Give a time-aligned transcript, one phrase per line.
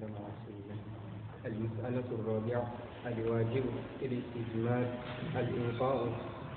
[0.00, 0.78] وسلم
[1.44, 2.72] على المسألة الرابعة
[3.06, 3.64] الواجب
[4.02, 4.84] الاستجمار
[5.36, 6.08] الإنقاء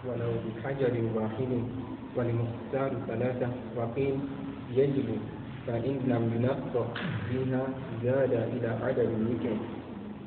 [0.07, 1.51] ولو بحجر واحد
[2.15, 4.15] والمختار ثلاثة وقيل
[4.71, 5.05] يجب
[5.67, 6.85] فإن لم ينقى
[7.29, 7.67] فيها
[8.03, 9.57] زاد إلى عدد المثل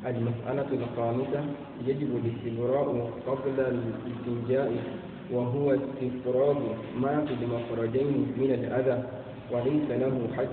[0.07, 1.45] المسألة الخامسة
[1.87, 4.73] يجب الاستبراء قبل الاستنجاء
[5.33, 6.59] وهو استفراغ
[7.01, 9.03] ما في المخرجين من الأذى
[9.53, 10.49] وليس له حد.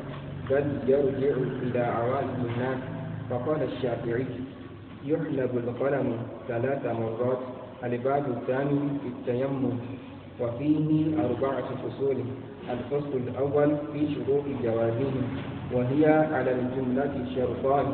[0.50, 2.78] بل يرجع إلى عوائد الناس.
[3.30, 4.26] فقال الشافعي
[5.06, 7.40] يحلب القلم ثلاث مرات
[7.84, 9.78] الباب الثاني في التيمم
[10.40, 10.88] وفيه
[11.26, 12.18] أربعة فصول.
[12.70, 15.14] الفصل الأول في شروط جوازه
[15.74, 17.86] وهي على الجملة شرطان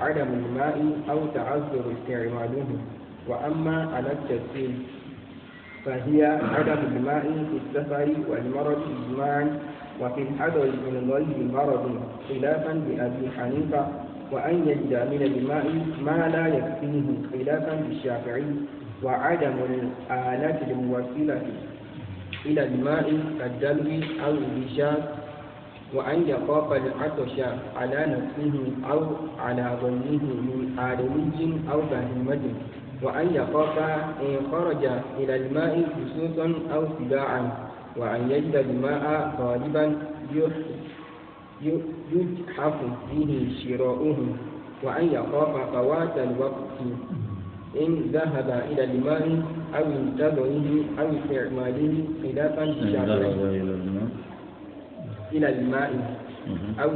[0.00, 0.76] عدم الماء
[1.10, 2.66] أو تعذر استعماله.
[3.28, 4.74] وأما على التسهيل
[5.84, 6.24] فهي
[6.56, 8.78] عدم الماء في السفر والمرض
[9.10, 9.58] إجماعا
[10.00, 13.86] وفي الحضر من غير مرض خلافا لأبي حنيفة
[14.32, 15.66] وأن يجد من الماء
[16.04, 18.44] ما لا يكفيه خلافا للشافعي
[19.02, 21.42] وعدم الآلات الموصلة
[22.46, 23.06] إلى الماء
[23.38, 23.90] كالدلو
[24.24, 25.02] أو البشاك
[25.94, 27.36] وأن يخاف العطش
[27.76, 28.54] على نفسه
[28.90, 29.00] أو
[29.38, 32.40] على ظنه من آدمي أو بهيمة
[33.02, 33.78] وأن يخاف
[34.22, 34.84] إن خرج
[35.18, 37.50] إلى الماء خصوصا أو سباعا.
[37.96, 39.84] وأن يجد الماء غالبا
[42.12, 42.74] يجحف
[43.10, 43.30] فيه
[43.64, 44.16] شراؤه
[44.82, 46.78] وأن يخاف فوات الوقت
[47.80, 49.42] إن ذهب إلى الماء
[49.74, 53.60] أو انتظره أو استعماله خلافا للشافعي
[55.32, 56.18] إلى الماء
[56.82, 56.90] أو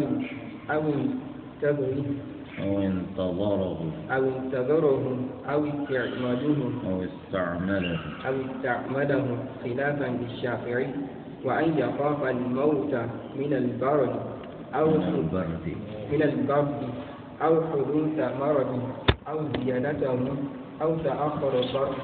[0.70, 2.05] أو انتظره
[2.62, 5.04] أو انتظره أو انتظره
[5.48, 6.48] أو استعماله
[6.88, 9.26] أو استعمله أو استعمله
[9.64, 10.88] خلافا للشافعي.
[11.44, 12.94] وأن يخاف الموت
[13.36, 14.14] من البرد
[14.74, 15.66] أو من البرد.
[16.12, 16.80] من البرد
[17.42, 18.80] أو حدوث مرض
[19.28, 20.18] أو زيادته
[20.82, 21.94] أو تأخر برء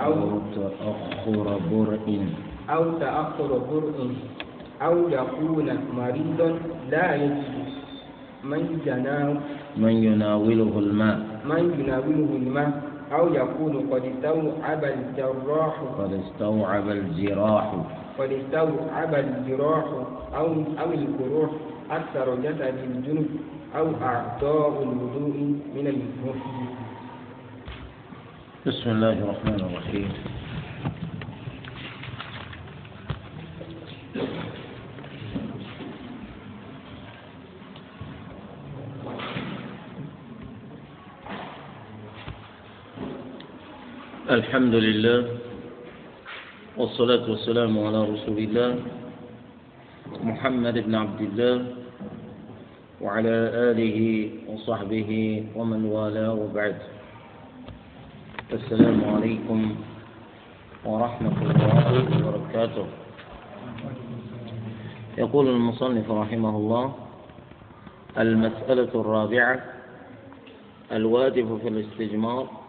[0.00, 0.14] أو
[0.54, 2.08] تأخر برء.
[2.70, 3.98] أو تأخر برء
[4.82, 6.58] أو يكون مريضا
[6.90, 7.75] لا يجد
[8.50, 9.40] من ينام
[9.76, 11.18] من يناوله الماء.
[11.44, 12.72] من يناوله الماء.
[13.12, 15.74] أو يكون قد استوعب الجراح.
[15.98, 17.66] قد استوعب الجراح.
[18.18, 19.84] قد استوعب الجراح.
[20.36, 20.46] أو
[20.82, 21.50] أو الجروح.
[21.90, 23.28] أكثر جسد الجنب.
[23.76, 25.36] أو أعضاء الوضوء
[25.76, 26.76] من المفيد
[28.66, 30.08] بسم الله الرحمن الرحيم.
[44.30, 45.38] الحمد لله
[46.76, 48.70] والصلاة والسلام على رسول الله
[50.22, 51.56] محمد بن عبد الله
[53.00, 53.34] وعلى
[53.70, 53.98] آله
[54.50, 55.10] وصحبه
[55.54, 56.76] ومن والاه وبعد.
[58.52, 59.60] السلام عليكم
[60.84, 62.86] ورحمة الله وبركاته.
[65.18, 66.94] يقول المصنف رحمه الله
[68.18, 69.56] المسألة الرابعة
[70.92, 72.65] الواجب في الاستجمار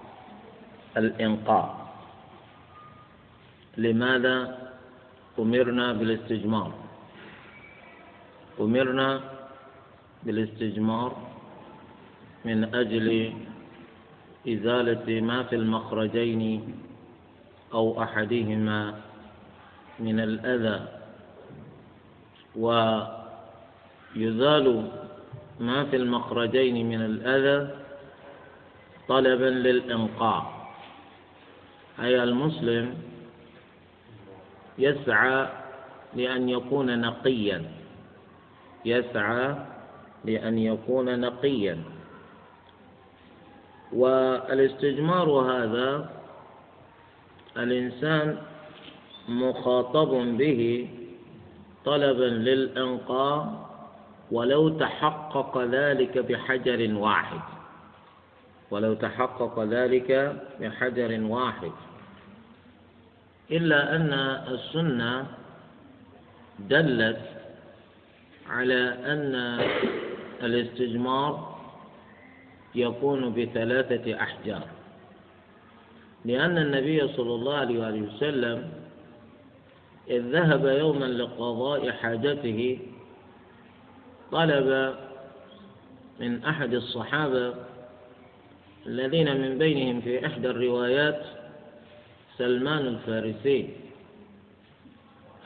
[0.98, 1.88] الإنقاء
[3.78, 4.58] لماذا
[5.40, 6.72] أمرنا بالاستجمار؟
[8.60, 9.22] أمرنا
[10.24, 11.12] بالاستجمار
[12.46, 13.34] من أجل
[14.48, 16.42] إزالة ما في المخرجين
[17.74, 18.94] أو أحدهما
[20.00, 20.80] من الأذى
[24.16, 24.68] ويزال
[25.60, 27.76] ما في المخرجين من الأذى
[29.08, 30.57] طلبا للإنقاء
[32.00, 32.94] أي المسلم
[34.78, 35.48] يسعى
[36.14, 37.64] لأن يكون نقيا.
[38.86, 39.56] يسعى
[40.26, 41.78] لأن يكون نقيا.
[43.94, 46.10] والاستجمار هذا
[47.58, 48.38] الإنسان
[49.30, 50.90] مخاطب به
[51.86, 53.68] طلبا للإنقاء
[54.32, 57.42] ولو تحقق ذلك بحجر واحد.
[58.72, 61.72] ولو تحقق ذلك بحجر واحد.
[63.52, 64.14] إلا أن
[64.54, 65.26] السنة
[66.60, 67.20] دلت
[68.50, 69.36] على أن
[70.44, 71.58] الاستجمار
[72.76, 74.68] يكون بثلاثة أحجار.
[76.26, 78.70] لأن النبي صلى الله عليه وسلم
[80.10, 82.80] إذ ذهب يوما لقضاء حاجته
[84.32, 84.96] طلب
[86.20, 87.54] من أحد الصحابة
[88.86, 91.37] الذين من بينهم في إحدى الروايات
[92.38, 93.70] سلمان الفارسي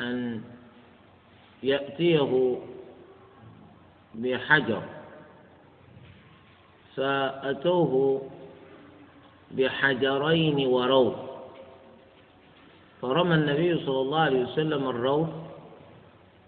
[0.01, 0.41] أن
[1.63, 2.57] يأتيه
[4.15, 4.83] بحجر
[6.95, 8.21] فأتوه
[9.51, 11.15] بحجرين وروث
[13.01, 15.29] فرمى النبي صلى الله عليه وسلم الروث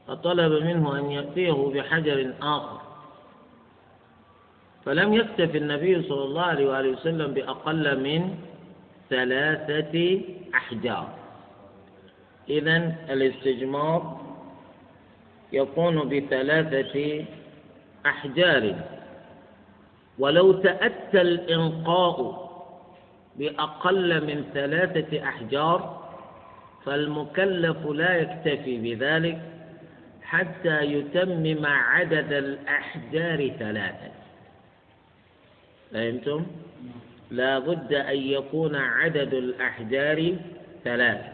[0.07, 2.81] فطلب منه أن يأتيه بحجر آخر.
[4.85, 6.41] فلم يكتف النبي صلى الله
[6.73, 8.37] عليه وسلم بأقل من
[9.13, 10.21] ثلاثة
[10.55, 11.07] أحجار.
[12.49, 14.21] إذا الاستجمار
[15.51, 17.25] يكون بثلاثة
[18.05, 18.75] أحجار.
[20.19, 22.43] ولو تأتى الإنقاء
[23.35, 25.79] بأقل من ثلاثة أحجار
[26.85, 29.41] فالمكلف لا يكتفي بذلك
[30.21, 34.11] حتى يتمم عدد الأحجار ثلاثة.
[35.93, 36.45] فهمتم؟
[37.31, 40.35] لا بد أن يكون عدد الأحجار
[40.83, 41.33] ثلاثة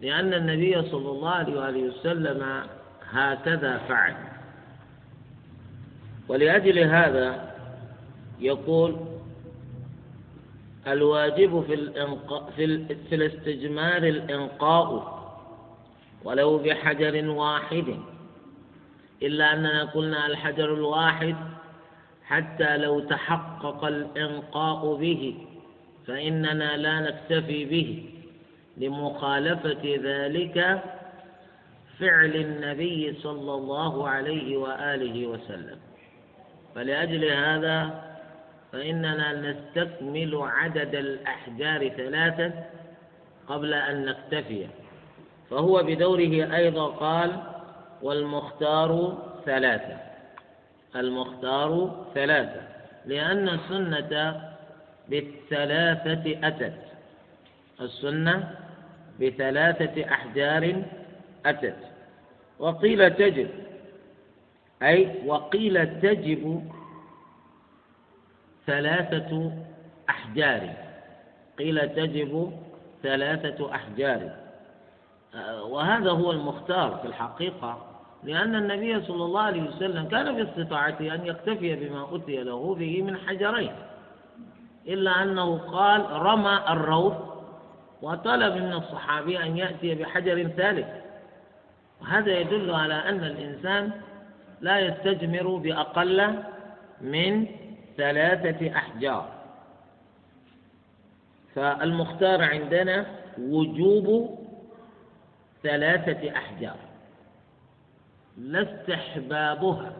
[0.00, 2.62] لأن النبي صلى الله عليه وسلم
[3.10, 4.14] هكذا فعل.
[6.28, 7.54] ولأجل هذا
[8.40, 8.96] يقول
[10.86, 15.18] الواجب في الإنقاء في, في الاستجمار الإنقاء
[16.24, 17.96] ولو بحجر واحد.
[19.22, 21.36] إلا أننا قلنا الحجر الواحد
[22.28, 25.34] حتى لو تحقق الإنقاء به
[26.06, 28.04] فإننا لا نكتفي به.
[28.76, 30.82] لمخالفة ذلك
[31.98, 35.78] فعل النبي صلى الله عليه وآله وسلم.
[36.74, 38.04] فلأجل هذا
[38.72, 42.52] فإننا نستكمل عدد الأحجار ثلاثة
[43.48, 44.66] قبل أن نكتفي.
[45.50, 47.42] فهو بدوره أيضا قال
[48.02, 50.07] والمختار ثلاثة.
[51.00, 52.60] المختار ثلاثة
[53.06, 54.42] لأن السنة
[55.08, 56.78] بالثلاثة أتت.
[57.80, 58.54] السنة
[59.20, 60.82] بثلاثة أحجار
[61.46, 61.76] أتت.
[62.58, 63.50] وقيل تجب
[64.82, 66.70] أي وقيل تجب
[68.66, 69.52] ثلاثة
[70.10, 70.74] أحجار.
[71.58, 72.52] قيل تجب
[73.02, 74.30] ثلاثة أحجار.
[75.60, 77.87] وهذا هو المختار في الحقيقة.
[78.22, 83.16] لأن النبي صلى الله عليه وسلم كان باستطاعته أن يكتفي بما أتي له به من
[83.16, 83.72] حجرين.
[84.86, 87.16] إلا أنه قال رمى الروث
[88.02, 90.86] وطلب من الصحابي أن يأتي بحجر ثالث.
[92.00, 93.90] وهذا يدل على أن الإنسان
[94.60, 96.34] لا يستجمر بأقل
[97.00, 97.46] من
[97.96, 99.28] ثلاثة أحجار.
[101.54, 103.06] فالمختار عندنا
[103.38, 104.38] وجوب
[105.62, 106.87] ثلاثة أحجار.
[108.38, 109.92] لا استحبابها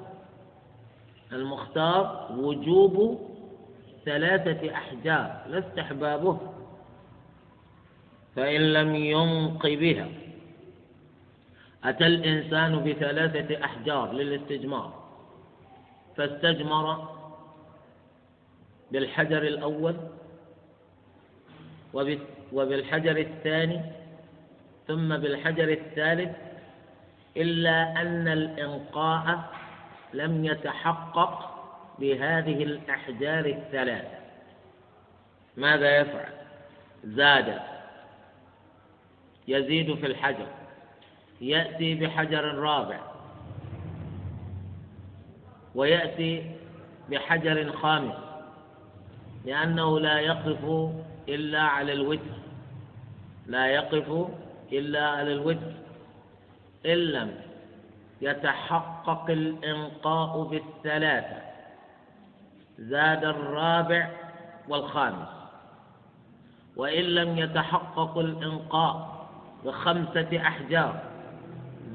[1.33, 3.21] المختار وجوب
[4.05, 5.43] ثلاثة أحجار.
[5.49, 6.53] لا استحبابها
[8.37, 10.09] فإن لم ينق بها.
[11.85, 15.09] أتى الإنسان بثلاثة أحجار للاستجمار.
[16.17, 17.09] فاستجمر
[18.91, 19.97] بالحجر الأول
[22.53, 23.81] وبالحجر الثاني
[24.89, 26.48] ثم بالحجر الثالث
[27.39, 29.45] إلا أن الإنقاء
[30.15, 31.55] لم يتحقق
[31.99, 34.07] بهذه الأحجار الثلاث.
[35.57, 36.33] ماذا يفعل؟
[37.05, 37.61] زاد.
[39.49, 40.47] يزيد في الحجر.
[41.41, 43.01] يأتي بحجر رابع.
[45.75, 46.51] ويأتي
[47.11, 48.15] بحجر خامس.
[49.45, 50.91] لأنه لا يقف
[51.29, 52.39] إلا على الوتر.
[53.47, 54.29] لا يقف
[54.73, 55.73] إلا على الوتر.
[56.87, 57.35] إن لم
[58.23, 61.43] يتحقق الإنقاء بالثلاثة
[62.79, 64.11] زاد الرابع
[64.69, 65.29] والخامس
[66.77, 69.27] وإن لم يتحقق الإنقاء
[69.65, 71.03] بخمسة أحجار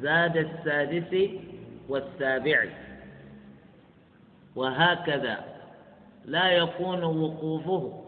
[0.01, 1.29] زاد السادس
[1.89, 2.65] والسابع.
[4.55, 5.43] وهكذا
[6.25, 8.03] لا يكون وقوفه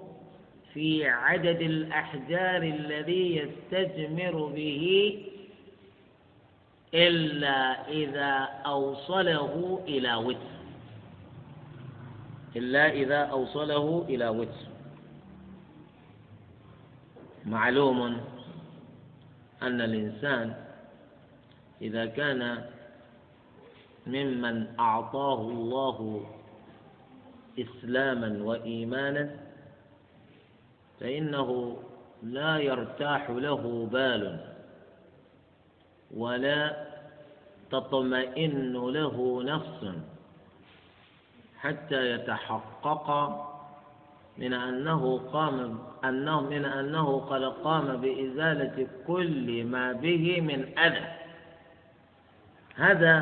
[0.73, 5.15] في عدد الأحجار الذي يستجمر به
[6.95, 8.31] إلا إذا
[8.65, 10.55] أوصله إلى وتر.
[12.55, 14.65] إلا إذا أوصله إلى وتر.
[17.45, 18.01] معلوم
[19.61, 20.55] أن الإنسان
[21.81, 22.65] إذا كان
[24.07, 26.25] ممن أعطاه الله
[27.59, 29.35] إسلاما وإيمانا
[30.99, 31.77] فإنه
[32.23, 34.54] لا يرتاح له بال.
[36.15, 36.85] ولا
[37.71, 39.95] تطمئن له نفس
[41.59, 43.07] حتى يتحقق
[44.37, 51.05] من أنه قام أنه من أنه قد قام بإزالة كل ما به من أذى.
[52.75, 53.15] هذا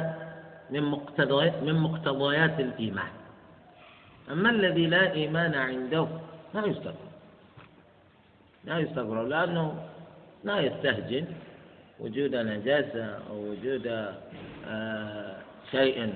[0.69, 3.11] من مقتضيات من مقتضيات الإيمان.
[4.31, 6.07] أما الذي لا إيمان عنده
[6.53, 7.11] لا يستغرب
[8.65, 9.87] لا يستغرب لأنه
[10.43, 11.25] لا يستهجن.
[11.99, 13.87] وجود نجاسة أو وجود
[14.67, 15.37] آه
[15.71, 16.13] شيء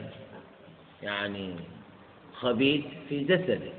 [1.03, 1.55] يعني
[2.33, 3.71] خبيث في جسده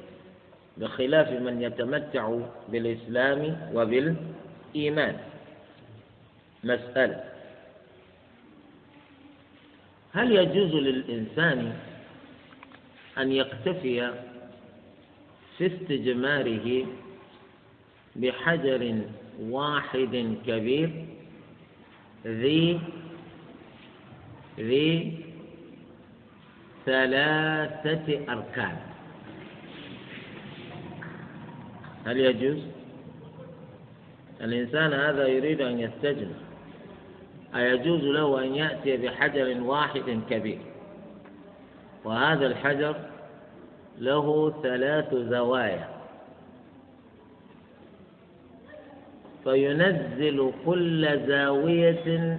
[0.77, 2.39] بخلاف من يتمتع
[2.69, 5.17] بالإسلام وبالإيمان.
[6.65, 7.25] مسألة.
[10.13, 11.73] هل يجوز للإنسان
[13.19, 14.13] أن يكتفي
[15.59, 16.87] في استجماره
[18.17, 19.01] بحجر
[19.41, 20.91] واحد كبير؟
[22.29, 22.81] ذي
[24.59, 25.21] ذي
[26.87, 28.77] ثلاثة أركان.
[32.07, 32.59] هل يجوز؟
[34.41, 36.37] الإنسان هذا يريد أن يستجمع
[37.57, 40.59] أيجوز له أن يأتي بحجر واحد كبير؟
[42.05, 42.97] وهذا الحجر
[43.99, 45.98] له ثلاث زوايا.
[49.45, 52.39] فينزل كل زاوية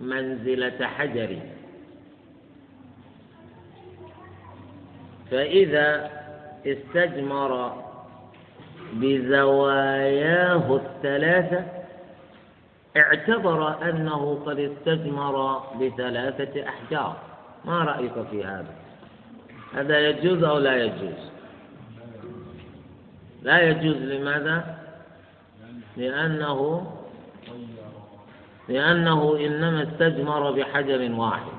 [0.00, 1.38] منزلة حجر.
[5.30, 6.10] فإذا
[6.66, 7.82] استجمر
[8.92, 11.64] بزواياه الثلاثة
[12.96, 17.16] اعتبر أنه قد استجمر بثلاثة أحجار.
[17.64, 18.74] ما رأيك في هذا؟
[19.74, 21.30] هذا يجوز أو لا يجوز؟
[23.42, 24.83] لا يجوز لماذا؟
[25.96, 26.86] لأنه
[28.68, 31.52] لأنه إنما استجمر بحجر واحد.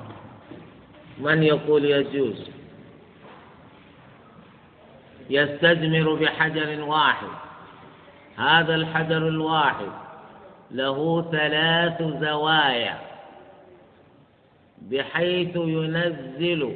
[1.17, 2.49] من يقول يجوز؟
[5.29, 7.27] يستجمر بحجر واحد.
[8.37, 9.91] هذا الحجر الواحد
[10.71, 12.99] له ثلاث زوايا.
[14.81, 16.75] بحيث ينزل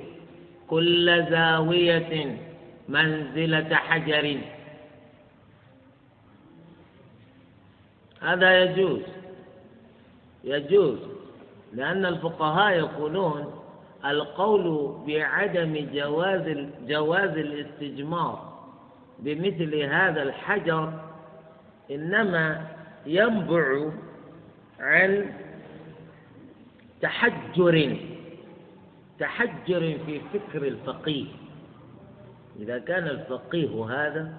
[0.68, 2.38] كل زاوية
[2.90, 4.38] منزلة حجر.
[8.22, 9.02] هذا يجوز.
[10.44, 11.00] يجوز.
[11.74, 13.60] لأن الفقهاء يقولون
[14.06, 16.58] القول بعدم جواز
[16.88, 18.60] جواز الاستجمار
[19.20, 20.94] بمثل هذا الحجر
[21.92, 22.68] إنما
[23.06, 23.92] ينبع
[24.80, 25.34] عن
[27.02, 27.98] تحجر
[29.20, 31.26] تحجر في فكر الفقيه.
[32.60, 34.34] إذا كان الفقيه هذا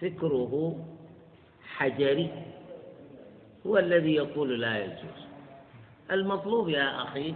[0.00, 0.76] فكره
[1.76, 2.30] حجري.
[3.68, 5.28] هو الذي يقول لا يجوز.
[6.10, 7.34] المطلوب يا أخي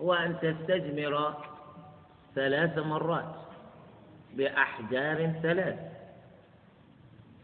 [0.00, 1.34] هو أن تستجمر
[2.34, 3.34] ثلاث مرات
[4.34, 5.78] بأحجار ثلاث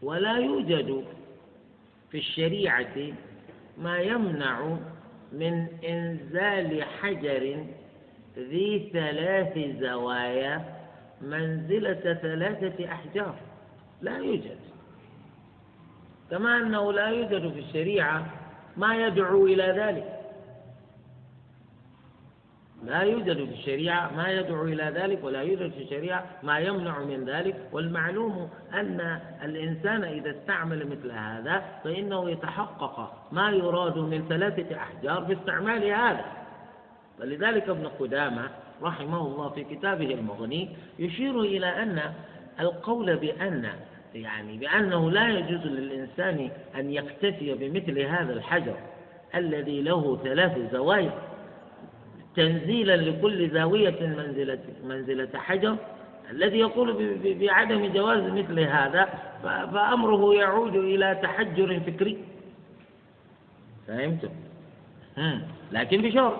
[0.01, 1.05] ولا يوجد
[2.11, 2.95] في الشريعة
[3.77, 4.77] ما يمنع
[5.31, 7.65] من إنزال حجر
[8.37, 10.79] ذي ثلاث زوايا
[11.21, 13.35] منزلة ثلاثة أحجار.
[14.01, 14.68] لا يوجد.
[16.31, 18.25] كما أنه لا يوجد في الشريعة
[18.77, 20.15] ما يدعو إلى ذلك.
[22.83, 27.25] لا يوجد في الشريعة ما يدعو إلى ذلك ولا يوجد في الشريعة ما يمنع من
[27.25, 27.69] ذلك.
[27.71, 35.83] والمعلوم أن الإنسان إذا استعمل مثل هذا فإنه يتحقق ما يراد من ثلاثة أحجار باستعمال
[35.83, 36.25] هذا.
[37.19, 38.49] ولذلك ابن قدامة
[38.81, 40.69] رحمه الله في كتابه المغني
[40.99, 42.01] يشير إلى أن
[42.59, 43.69] القول بأن
[44.15, 48.75] يعني بأنه لا يجوز للإنسان أن يكتفي بمثل هذا الحجر
[49.35, 51.11] الذي له ثلاث زوايا.
[52.35, 55.75] تنزيلا لكل زاوية منزلة منزلة حجر.
[56.31, 59.09] الذي يقول بعدم جواز مثل هذا
[59.43, 62.17] فأمره يعود إلى تحجر فكري.
[63.87, 64.29] فهمتم؟
[65.71, 66.37] لكن بشرط.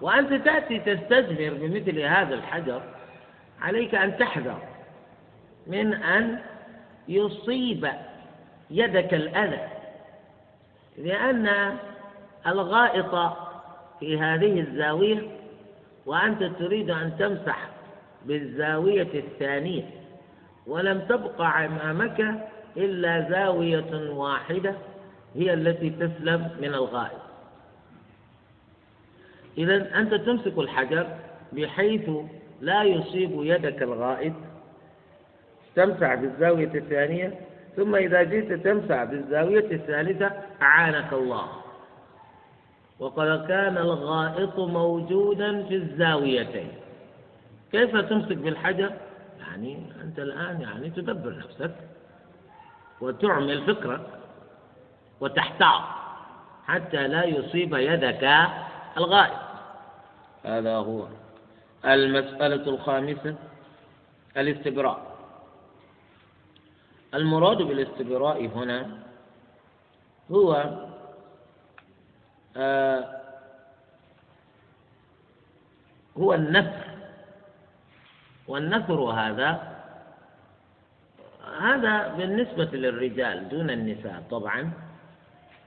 [0.00, 2.82] وأنت تأتي تستثمر بمثل هذا الحجر
[3.60, 4.58] عليك أن تحذر
[5.66, 6.38] من أن
[7.10, 7.88] يصيب
[8.70, 9.68] يدك الأذى.
[10.98, 11.76] لأن
[12.46, 13.36] الغائط
[14.00, 15.22] في هذه الزاوية
[16.06, 17.68] وأنت تريد أن تمسح
[18.26, 19.90] بالزاوية الثانية
[20.66, 24.74] ولم تبقى أمامك إلا زاوية واحدة
[25.34, 27.20] هي التي تسلم من الغائط.
[29.58, 31.06] إذا أنت تمسك الحجر
[31.52, 32.10] بحيث
[32.60, 34.32] لا يصيب يدك الغائط.
[35.80, 37.40] تمسح بالزاوية الثانية
[37.76, 40.30] ثم إذا جئت تمسح بالزاوية الثالثة
[40.62, 41.46] أعانك الله.
[42.98, 46.72] وقد كان الغائط موجودا في الزاويتين.
[47.72, 48.92] كيف تمسك بالحجر؟
[49.40, 51.74] يعني أنت الآن يعني تدبر نفسك
[53.00, 54.06] وتعمل فكرك
[55.20, 55.82] وتحتاط
[56.66, 58.30] حتى لا يصيب يدك
[58.96, 59.40] الغائط.
[60.44, 61.06] هذا هو
[61.84, 63.34] المسألة الخامسة
[64.36, 65.09] الاستبراء.
[67.14, 68.88] المراد بالاستبراء هنا
[70.30, 70.70] هو
[72.56, 73.20] آه
[76.18, 76.90] هو النثر.
[78.48, 79.76] والنثر هذا
[81.60, 84.72] هذا بالنسبة للرجال دون النساء طبعا.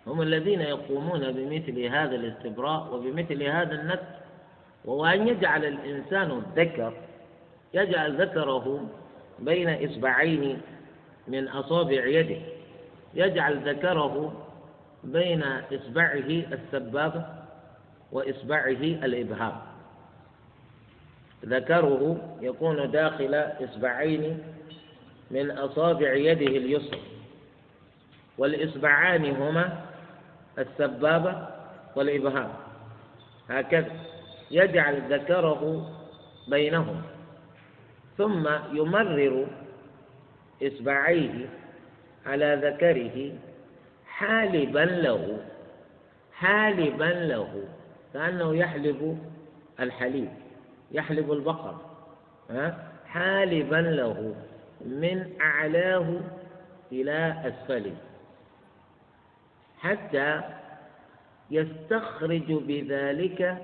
[0.08, 4.14] هم الذين يقومون بمثل هذا الاستبراء وبمثل هذا النثر.
[4.86, 6.94] وهو أن يجعل الإنسان الذكر
[7.74, 8.90] يجعل ذكره
[9.40, 10.62] بين إصبعين
[11.28, 12.42] من أصابع يده
[13.14, 14.46] يجعل ذكره
[15.04, 16.16] بين إصبعه
[16.54, 17.26] السبابة
[18.12, 19.56] وإصبعه الإبهام.
[21.46, 24.40] ذكره يكون داخل إصبعين
[25.32, 27.02] من أصابع يده اليسرى
[28.38, 29.82] والإصبعان هما
[30.60, 31.48] السبابة
[31.96, 32.54] والإبهام.
[33.50, 33.92] هكذا
[34.52, 35.90] يجعل ذكره
[36.48, 37.02] بينهم
[38.18, 39.48] ثم يمرر
[40.62, 41.50] إصبعيه
[42.26, 43.32] على ذكره
[44.08, 45.40] حالبا له
[46.34, 47.64] حالبا له
[48.14, 49.20] كأنه يحلب
[49.80, 50.30] الحليب
[50.92, 51.76] يحلب البقر
[53.06, 54.36] حالبا له
[54.86, 56.20] من أعلاه
[56.92, 57.96] إلى أسفله.
[59.80, 60.42] حتى
[61.52, 63.58] يستخرج بذلك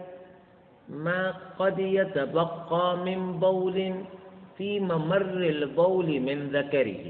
[0.89, 4.05] ما قد يتبقى من بول
[4.59, 7.03] في ممر البول من ذكره.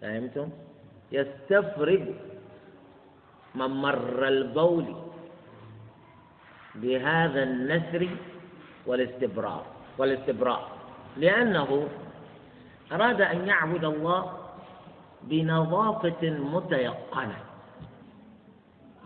[0.00, 0.48] فهمتم؟
[1.12, 2.04] يستفرغ
[3.54, 4.86] ممر البول
[6.74, 8.08] بهذا النسر
[8.86, 9.66] والاستبراء
[9.98, 10.62] والاستبراء.
[11.16, 11.88] لأنه
[12.92, 14.22] أراد أن يعبد الله
[15.22, 17.40] بنظافة متيقنة.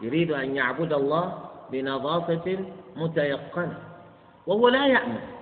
[0.03, 1.27] يريد أن يعبد الله
[1.73, 2.47] بنظافة
[2.97, 3.79] متيقنة.
[4.47, 5.42] وهو لا يأمن.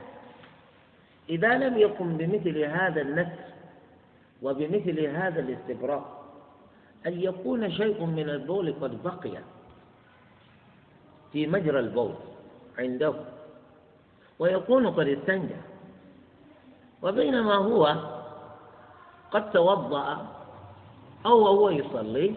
[1.30, 3.40] إذا لم يقم بمثل هذا النسر
[4.42, 6.20] وبمثل هذا الاستبراء
[7.06, 9.38] أن يكون شيء من البول قد بقي
[11.32, 12.14] في مجرى البول
[12.78, 13.14] عنده
[14.38, 15.56] ويكون قد استنجى.
[17.02, 17.96] وبينما هو
[19.30, 20.26] قد توضأ
[21.26, 22.34] أو هو يصلي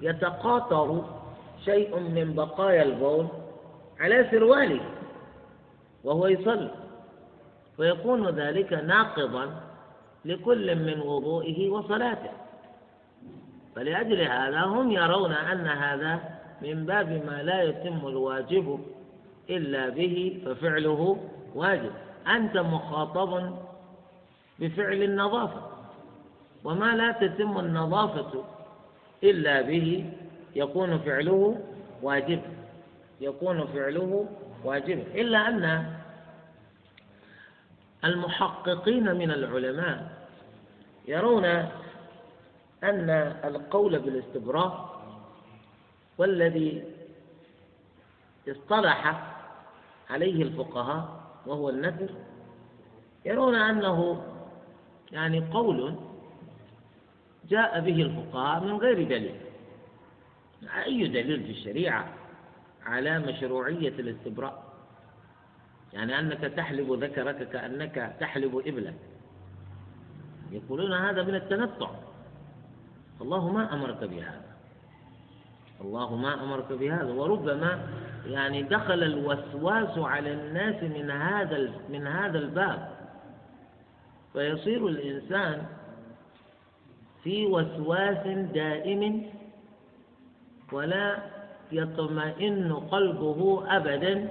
[0.00, 1.04] يتقاطر
[1.64, 3.26] شيء من بقايا البول
[4.00, 4.80] على سرواله
[6.04, 6.85] وهو يصلي.
[7.78, 9.60] ويكون ذلك ناقضا
[10.24, 12.30] لكل من وضوئه وصلاته.
[13.76, 16.20] فلأجل هذا هم يرون أن هذا
[16.62, 18.80] من باب ما لا يتم الواجب
[19.50, 21.18] إلا به ففعله
[21.54, 21.90] واجب.
[22.28, 23.56] أنت مخاطب
[24.58, 25.62] بفعل النظافة
[26.64, 28.44] وما لا تتم النظافة
[29.24, 30.10] إلا به
[30.56, 31.60] يكون فعله
[32.02, 32.40] واجب.
[33.20, 34.26] يكون فعله
[34.64, 35.04] واجب.
[35.14, 35.84] إلا أن
[38.04, 40.26] المحققين من العلماء
[41.08, 41.44] يرون
[42.84, 43.10] أن
[43.44, 44.96] القول بالاستبراء
[46.18, 46.84] والذي
[48.48, 49.32] اصطلح
[50.10, 52.10] عليه الفقهاء وهو النذر.
[53.24, 54.22] يرون أنه
[55.12, 55.94] يعني قول
[57.48, 59.40] جاء به الفقهاء من غير دليل.
[60.84, 62.08] أي دليل في الشريعة
[62.86, 64.65] على مشروعية الاستبراء؟
[65.92, 68.92] يعني أنك تحلب ذكرك كأنك تحلب إبلا
[70.52, 71.90] يقولون هذا من التنطع.
[73.20, 74.44] الله ما أمرك بهذا.
[75.80, 77.12] الله ما أمرك بهذا.
[77.12, 77.88] وربما
[78.26, 82.90] يعني دخل الوسواس على الناس من هذا من هذا الباب.
[84.32, 85.66] فيصير الإنسان
[87.24, 89.30] في وسواس دائم
[90.72, 91.18] ولا
[91.72, 94.28] يطمئن قلبه أبدا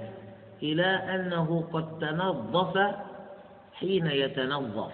[0.62, 2.94] إلى أنه قد تنظف
[3.74, 4.92] حين يتنظف.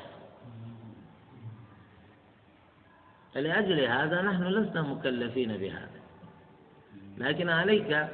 [3.35, 6.01] فلأجل هذا نحن لسنا مكلفين بهذا.
[7.19, 8.09] لكن عليك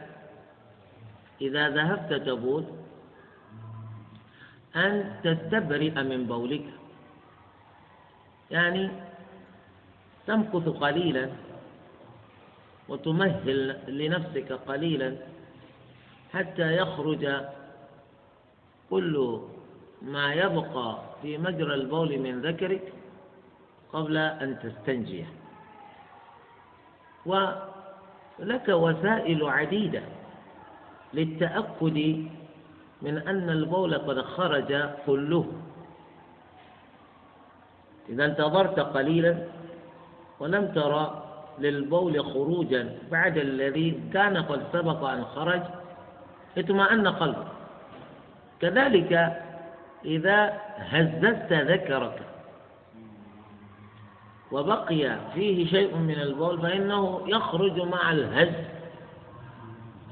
[1.41, 2.65] إذا ذهبت تبول
[4.77, 6.65] أن تستبرئ من بولك.
[8.51, 8.91] يعني
[10.27, 11.31] تمكث قليلا
[12.89, 15.38] وتمهل لنفسك قليلا.
[16.33, 17.25] حتى يخرج.
[18.91, 19.41] كل
[20.03, 22.93] ما يبقى في مجرى البول من ذكرك
[23.93, 25.27] قبل أن تستنجيه
[27.27, 30.03] ولك وسائل عديدة
[31.15, 31.99] للتأكد
[33.03, 35.53] من أن البول قد خرج كله.
[38.09, 39.45] إذا انتظرت قليلا
[40.41, 41.25] ولم ترى
[41.59, 45.63] للبول خروجا بعد الذي كان قد سبق أن خرج.
[46.59, 47.47] اطمأن قلبك.
[48.61, 49.43] كذلك
[50.05, 52.23] إذا هززت ذكرك
[54.53, 58.55] وبقي فيه شيء من البول فإنه يخرج مع الهز.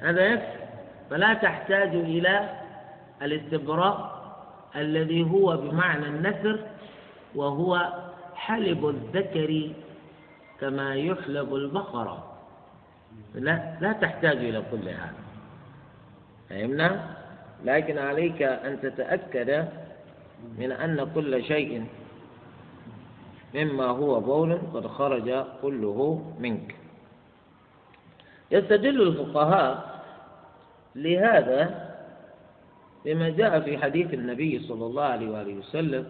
[0.02, 0.56] هذا يكفي.
[1.10, 2.50] فلا تحتاج إلى
[3.22, 4.16] الاستبراء
[4.76, 6.58] الذي هو بمعنى النثر
[7.34, 7.92] وهو
[8.34, 9.70] حلب الذكر
[10.60, 12.32] كما يحلب البقرة.
[13.34, 15.25] لا لا تحتاج إلى كل هذا.
[16.50, 17.16] فهمنا؟
[17.64, 19.68] لكن عليك أن تتأكد
[20.58, 21.86] من أن كل شيء
[23.54, 26.74] مما هو بول قد خرج كله منك
[28.50, 30.00] يستدل الفقهاء
[30.94, 31.86] لهذا
[33.04, 36.06] بما جاء في حديث النبي صلى الله عليه وآله وسلم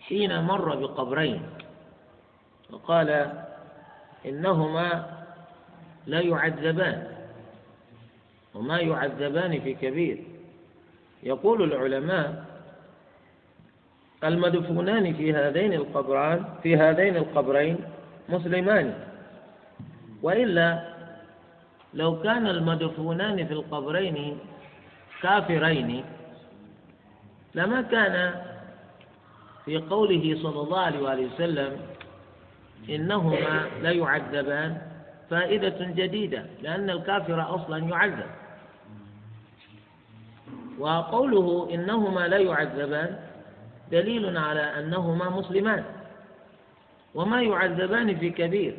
[0.00, 1.42] حين مر بقبرين
[2.70, 3.32] وقال
[4.26, 5.10] إنهما
[6.06, 7.13] لا يعذبان
[8.54, 10.18] وما يعذبان في كبير.
[11.22, 12.44] يقول العلماء
[14.24, 17.76] المدفونان في هذين القبران في هذين القبرين
[18.28, 18.94] مسلمان.
[20.22, 20.94] وإلا
[21.94, 24.38] لو كان المدفونان في القبرين
[25.22, 26.04] كافرين
[27.54, 28.34] لما كان
[29.64, 31.76] في قوله صلى الله عليه وآله وسلم
[32.90, 34.78] إنهما لا يعذبان
[35.30, 38.26] فائدة جديدة لأن الكافر أصلا يعذب.
[40.78, 43.16] وقوله إنهما لا يعذبان
[43.92, 45.84] دليل على أنهما مسلمان.
[47.14, 48.74] وما يعذبان في كبير.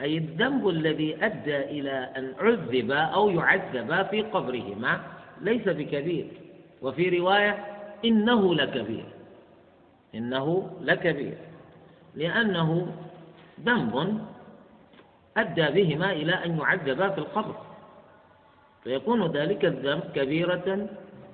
[0.00, 5.00] أي الذنب الذي أدى إلى أن عذب أو يعذب في قبرهما
[5.40, 6.26] ليس بكبير.
[6.82, 7.64] وفي رواية
[8.04, 9.04] إنه لكبير.
[10.14, 11.38] إنه لكبير.
[12.14, 12.86] لأنه
[13.64, 14.20] ذنب
[15.36, 17.71] أدى بهما إلى أن يعذبا في القبر.
[18.84, 20.88] فيكون ذلك الذنب كبيرة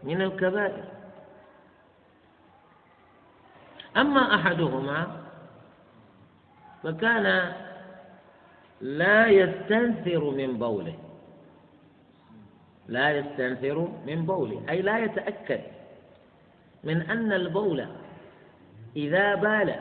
[0.05, 0.85] من الكبائر.
[3.97, 5.07] أما أحدهما
[6.83, 7.53] فكان
[8.81, 10.99] لا يستنثر من بوله.
[12.89, 15.61] لا يستنثر من بوله أي لا يتأكد
[16.85, 17.87] من أن البول
[18.97, 19.75] إذا بال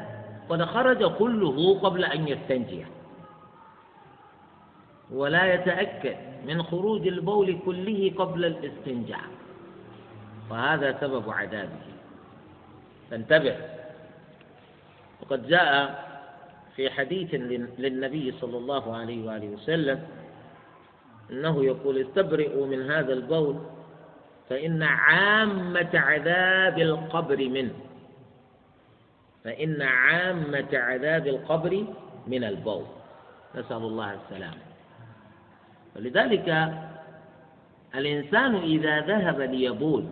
[0.50, 2.86] قد خرج كله قبل أن يستنجي.
[5.12, 6.16] ولا يتأكد
[6.46, 9.24] من خروج البول كله قبل الاستنجاء.
[10.50, 11.82] وهذا سبب عذابه.
[13.12, 13.56] فانتبه.
[15.22, 16.08] وقد جاء
[16.76, 17.34] في حديث
[17.80, 20.08] للنبي صلى الله عليه وآله وسلم
[21.32, 23.56] أنه يقول استبرئوا من هذا البول
[24.50, 27.74] فإن عامة عذاب القبر منه.
[29.44, 31.86] فإن عامة عذاب القبر
[32.28, 32.86] من البول.
[33.56, 34.68] نسأل الله السلامة.
[35.98, 36.74] ولذلك
[37.96, 40.06] الإنسان إذا ذهب ليبول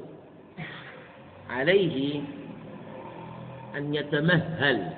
[1.50, 2.22] عليه
[3.76, 4.90] أن يتمهل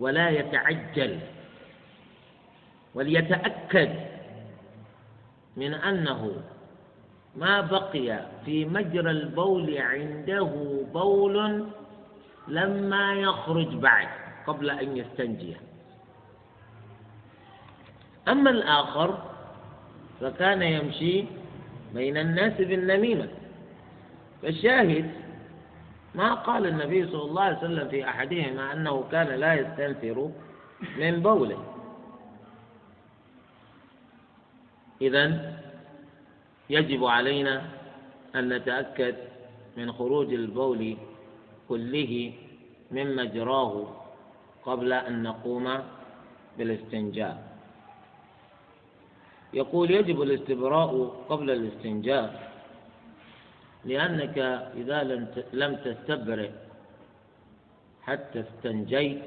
[0.00, 1.18] ولا يتعجل
[2.94, 3.90] وليتأكد
[5.56, 6.32] من أنه
[7.36, 10.50] ما بقي في مجرى البول عنده
[10.94, 11.66] بول
[12.48, 14.08] لما يخرج بعد
[14.46, 15.56] قبل أن يستنجي.
[18.28, 19.18] أما الآخر
[20.20, 21.24] فكان يمشي
[21.94, 23.28] بين الناس بالنميمة.
[24.42, 25.10] فالشاهد
[26.14, 30.30] ما قال النبي صلى الله عليه وسلم في أحدهما أنه كان لا يستنثر
[30.98, 31.64] من بوله.
[35.02, 35.52] إذا
[36.70, 37.62] يجب علينا
[38.34, 39.14] أن نتأكد
[39.76, 40.96] من خروج البول
[41.68, 42.32] كله
[42.90, 43.86] من مجراه
[44.64, 45.78] قبل أن نقوم
[46.58, 47.55] بالاستنجاء.
[49.52, 52.52] يقول يجب الاستبراء قبل الاستنجاء
[53.84, 54.38] لأنك
[54.76, 55.02] إذا
[55.52, 56.50] لم تستبرئ
[58.02, 59.22] حتى استنجيت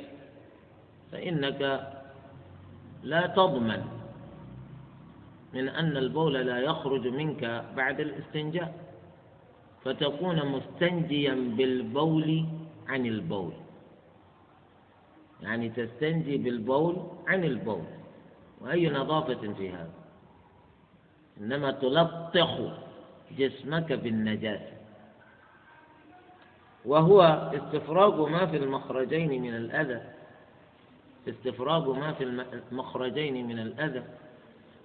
[1.11, 1.61] فإنك
[3.03, 3.83] لا تضمن
[5.53, 8.73] من أن البول لا يخرج منك بعد الاستنجاء
[9.83, 12.45] فتكون مستنجيا بالبول
[12.87, 13.53] عن البول.
[15.41, 16.95] يعني تستنجي بالبول
[17.27, 17.83] عن البول.
[18.61, 19.98] وأي نظافة في هذا؟
[21.39, 22.49] إنما تلطخ
[23.37, 24.73] جسمك بالنجاسة.
[26.85, 27.21] وهو
[27.53, 30.01] استفراغ ما في المخرجين من الأذى.
[31.27, 32.23] استفراغ ما في
[32.71, 34.03] المخرجين من الأذى.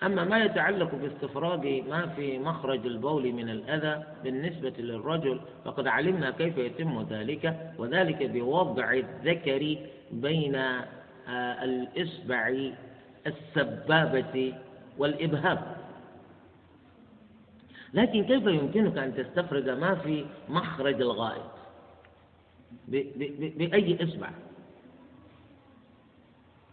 [0.03, 1.57] أما ما يتعلق باستفراغ
[1.89, 8.93] ما في مخرج البول من الأذى بالنسبة للرجل فقد علمنا كيف يتم ذلك وذلك بوضع
[8.93, 9.77] الذكر
[10.13, 10.55] بين
[11.29, 12.55] آه، الإصبع
[13.27, 14.55] السبابة
[14.99, 15.59] والإبهام.
[17.95, 21.51] لكن كيف يمكنك أن تستفرغ ما في مخرج الغائط؟
[22.89, 24.31] بأي إصبع؟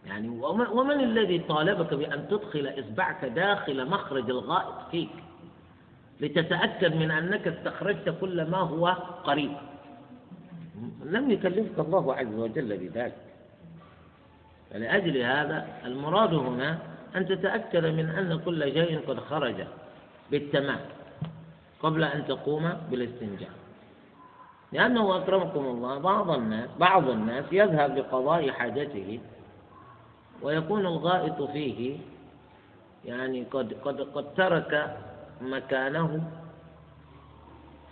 [0.06, 0.28] يعني
[0.72, 5.10] ومن الذي طالبك بأن تدخل إصبعك داخل مخرج الغائط فيك؟
[6.20, 8.86] لتتأكد من أنك استخرجت كل ما هو
[9.24, 9.52] قريب.
[11.04, 13.16] لم يكلفك الله عز وجل بذلك.
[14.70, 16.78] فلأجل هذا المراد هنا
[17.16, 19.64] أن تتأكد من أن كل شيء قد خرج
[20.30, 20.80] بالتمام.
[21.82, 23.50] قبل أن تقوم بالاستنجاء.
[24.72, 29.20] لأنه أكرمكم الله بعض الناس بعض الناس يذهب لقضاء حاجته
[30.42, 31.98] ويكون الغائط فيه
[33.04, 34.96] يعني قد قد قد ترك
[35.40, 36.22] مكانه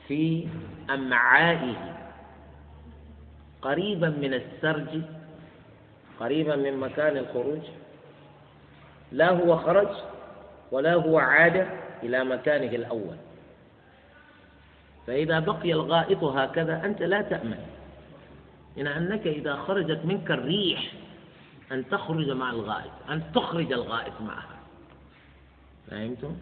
[0.09, 0.49] في
[0.91, 1.97] أمعائه.
[3.63, 5.03] قريبا من السرج
[6.21, 7.63] قريبا من مكان الخروج
[9.13, 9.89] لا هو خرج
[10.73, 11.67] ولا هو عاد
[12.03, 13.17] إلى مكانه الأول.
[15.11, 17.59] فإذا بقي الغائط هكذا أنت لا تأمن.
[18.79, 20.93] إن أنك إذا خرجت منك الريح
[21.73, 24.59] أن تخرج مع الغائط أن تخرج الغائط معها.
[25.91, 26.37] فهمتم؟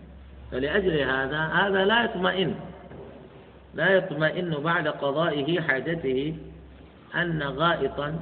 [0.51, 2.55] فلأجل هذا هذا لا يطمئن.
[3.75, 6.37] لا يطمئن بعد قضائه حاجته
[7.15, 8.19] أن غائطا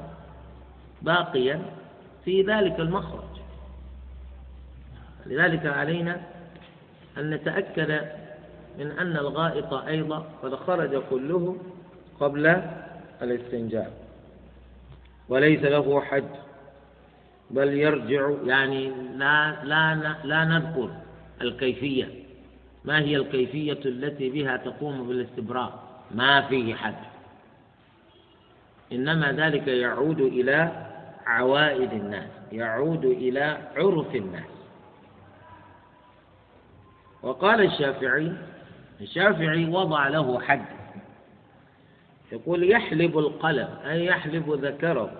[1.02, 1.62] باقيا
[2.24, 3.40] في ذلك المخرج.
[5.26, 6.20] لذلك علينا
[7.18, 8.26] أن نتأكد
[8.79, 11.57] من أن الغائط أيضا قد خرج كله
[12.21, 12.62] قبل
[13.23, 13.93] الاستنجاء
[15.29, 16.29] وليس له حد
[17.51, 20.91] بل يرجع يعني لا لا لا نذكر
[21.43, 22.09] الكيفية.
[22.85, 26.95] ما هي الكيفية التي بها تقوم بالاستبراء ما فيه حد.
[28.93, 30.87] إنما ذلك يعود إلى
[31.27, 34.51] عوائد الناس يعود إلى عرف الناس.
[37.23, 38.33] وقال الشافعي
[39.00, 40.64] الشافعي وضع له حد.
[42.32, 45.12] يقول يحلب القلم أي يحلب ذكره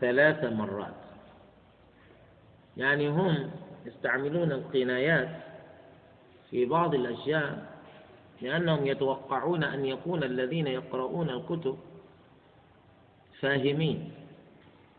[0.00, 0.94] ثلاث مرات.
[2.76, 3.50] يعني هم
[3.86, 5.28] يستعملون القنايات
[6.50, 7.74] في بعض الأشياء
[8.42, 11.78] لأنهم يتوقعون أن يكون الذين يقرؤون الكتب
[13.40, 14.12] فاهمين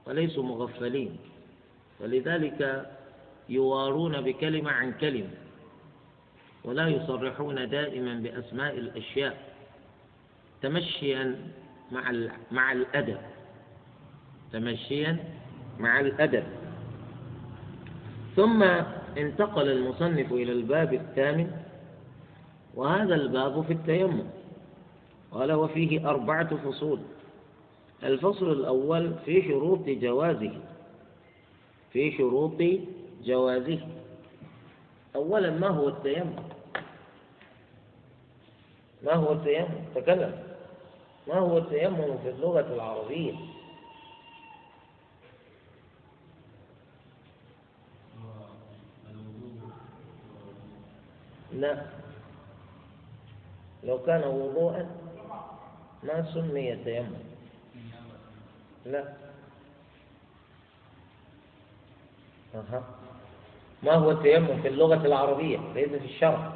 [0.05, 1.17] وليسوا مغفلين.
[1.99, 2.91] ولذلك
[3.49, 5.44] يوارون بكلمة عن كلمة.
[6.65, 9.37] ولا يصرحون دائما بأسماء الأشياء
[10.61, 11.35] تمشيا
[11.91, 12.13] مع
[12.51, 13.17] مع الأدب.
[14.53, 15.17] تمشيا
[15.79, 16.43] مع الأدب.
[18.35, 18.63] ثم
[19.17, 21.51] انتقل المصنف إلى الباب الثامن
[22.75, 24.23] وهذا الباب في التيمم.
[25.31, 26.99] قال وفيه أربعة فصول.
[28.03, 30.61] الفصل الأول في شروط جوازه.
[31.93, 32.61] في شروط
[33.23, 33.79] جوازه.
[35.15, 36.54] أولا ما هو التيمم؟
[39.05, 40.43] ما هو التيمم؟ تكلم.
[41.27, 43.33] ما هو التيمم في اللغة العربية؟
[51.53, 51.85] لا.
[53.83, 54.89] لو كان وضوءا
[56.03, 57.13] ما سمي تيمم
[58.85, 59.13] لا.
[62.55, 62.83] أها.
[63.83, 66.54] ما هو التيمم في اللغة العربية؟ ليس في الشرع.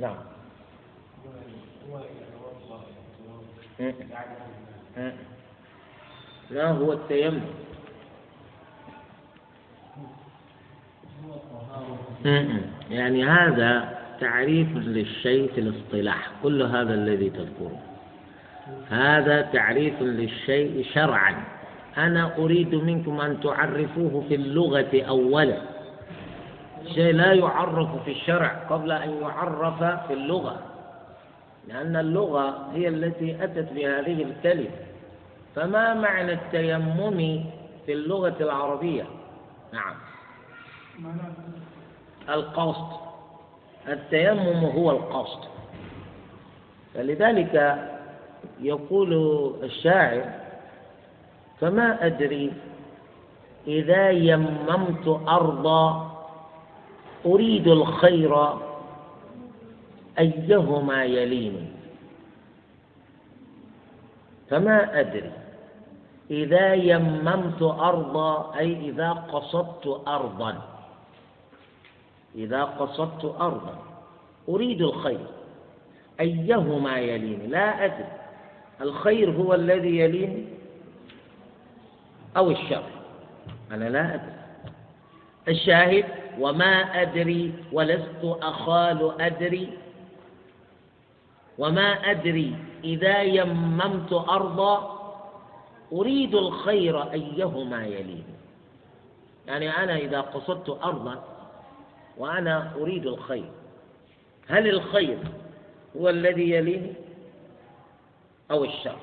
[0.00, 0.16] نعم.
[6.50, 7.40] ما هو التيمم.
[12.90, 17.78] يعني هذا تعريف للشيء في الاصطلاح كل هذا الذي تذكره.
[18.90, 21.44] هذا تعريف للشيء شرعا.
[21.96, 25.69] أنا أريد منكم أن تعرفوه في اللغة أولا.
[26.94, 30.56] شيء لا يعرف في الشرع قبل أن يعرف في اللغة
[31.68, 34.70] لأن اللغة هي التي أتت بهذه الكلمة.
[35.56, 37.44] فما معنى التيمم
[37.86, 39.04] في اللغة العربية؟
[39.72, 39.94] نعم.
[42.28, 43.00] القصد.
[43.88, 45.40] التيمم هو القصد.
[46.94, 47.78] فلذلك
[48.60, 49.12] يقول
[49.62, 50.24] الشاعر
[51.60, 52.52] فما أدري
[53.66, 56.09] إذا يممت أرضا
[57.26, 58.48] أريد الخير
[60.18, 61.66] أيهما يليني
[64.50, 65.32] فما أدري.
[66.30, 70.62] إذا يممت أرضا أي إذا قصدت أرضا.
[72.34, 73.78] إذا قصدت أرضا.
[74.48, 75.26] أريد الخير
[76.20, 78.12] أيهما يليني لا أدري.
[78.80, 80.44] الخير هو الذي يليني
[82.36, 82.84] أو الشر.
[83.70, 84.40] أنا لا أدري.
[85.48, 86.04] الشاهد
[86.38, 89.78] وما أدري ولست أخال أدري.
[91.58, 95.00] وما أدري إذا يممت أرضا
[95.92, 98.24] أريد الخير أيهما يليني
[99.46, 101.24] يعني أنا إذا قصدت أرضا
[102.16, 103.50] وأنا أريد الخير
[104.48, 105.18] هل الخير
[105.96, 106.92] هو الذي يليني
[108.50, 108.98] أو الشر؟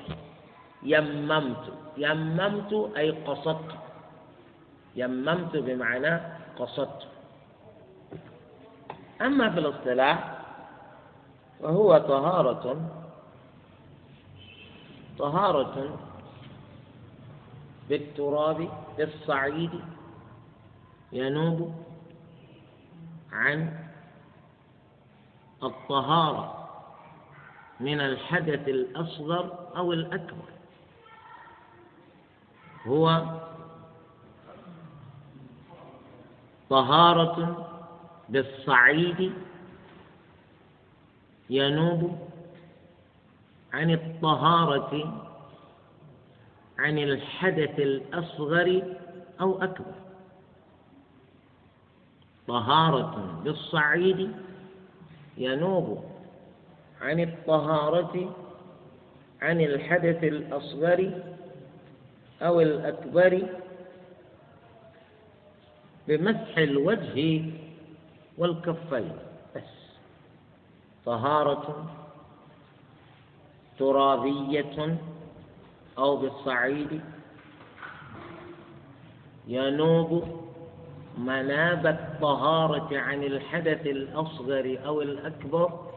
[0.82, 3.74] يممت يممت أي قصدت.
[4.96, 6.20] يممت بمعنى
[6.58, 7.06] قصدت.
[9.22, 10.38] أما في الاصطلاح
[11.62, 12.90] فهو طهارة
[15.18, 15.98] طهارة
[17.88, 19.70] بالتراب بالصعيد
[21.12, 21.74] ينوب
[23.32, 23.78] عن
[25.62, 26.68] الطهارة
[27.80, 30.48] من الحدث الأصغر أو الأكبر.
[32.86, 33.22] هو
[36.70, 37.67] طهارة
[38.28, 39.32] بالصعيد
[41.50, 42.18] ينوب
[43.72, 45.24] عن الطهارة
[46.78, 48.96] عن الحدث الأصغر
[49.40, 49.94] أو أكبر.
[52.48, 54.32] طهارة بالصعيد
[55.36, 56.04] ينوب
[57.00, 58.34] عن الطهارة
[59.42, 61.22] عن الحدث الأصغر
[62.42, 63.48] أو الأكبر.
[66.08, 67.44] بمسح الوجه
[68.38, 69.12] والكفين
[69.56, 69.62] بس.
[71.06, 71.90] طهارة
[73.78, 74.98] ترابية
[75.98, 77.00] أو بالصعيد
[79.48, 80.24] ينوب
[81.18, 85.90] مناب الطهارة عن الحدث الأصغر أو الأكبر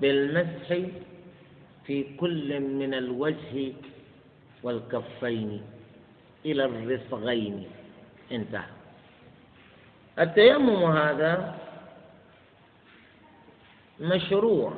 [0.00, 0.78] بالمسح
[1.86, 3.72] في كل من الوجه
[4.62, 5.62] والكفين
[6.44, 7.66] إلى الرسغين
[8.32, 8.73] انتهى.
[10.18, 11.58] التيمم هذا
[14.00, 14.72] مشروع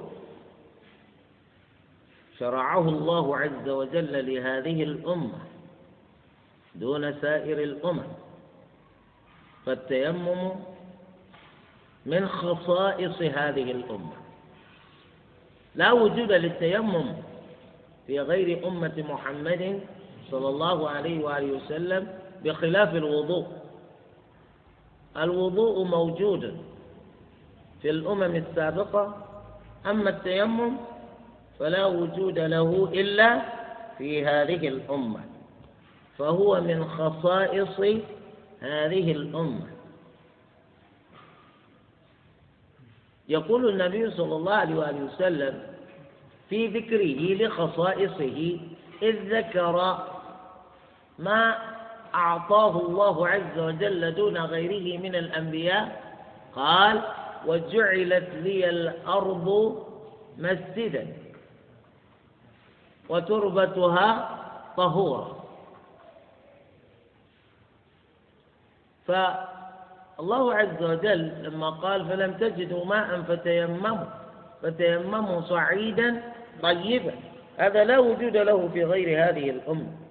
[2.38, 5.38] شرعه الله عز وجل لهذه الأمة
[6.75, 8.03] دون سائر الأمم.
[9.66, 10.51] فالتيمم
[12.07, 14.16] من خصائص هذه الأمة.
[15.75, 17.14] لا وجود للتيمم
[18.07, 19.81] في غير أمة محمد
[20.31, 23.46] صلى الله عليه وآله وسلم بخلاف الوضوء.
[25.19, 26.57] الوضوء موجود
[27.83, 29.25] في الأمم السابقة
[29.87, 30.77] أما التيمم
[31.59, 33.43] فلا وجود له إلا
[33.99, 35.21] في هذه الأمة
[36.19, 37.81] فهو من خصائص
[38.61, 39.67] هذه الأمة.
[43.29, 45.63] يقول النبي صلى الله عليه وسلم
[46.51, 48.59] في ذكره لخصائصه
[49.03, 49.99] إذ ذكر
[51.19, 51.76] ما
[52.17, 56.03] أعطاه الله عز وجل دون غيره من الأنبياء؟
[56.55, 57.03] قال
[57.47, 59.77] وجعلت لي الأرض
[60.39, 61.07] مسجدا
[63.09, 64.39] وتربتها
[64.77, 65.37] طهورا.
[69.07, 74.07] فالله عز وجل لما قال فلم تجدوا ماء فتيمموا
[74.63, 76.23] فتيمموا صعيدا
[76.63, 77.15] طيبا.
[77.57, 80.06] هذا لا وجود له في غير هذه الأمة.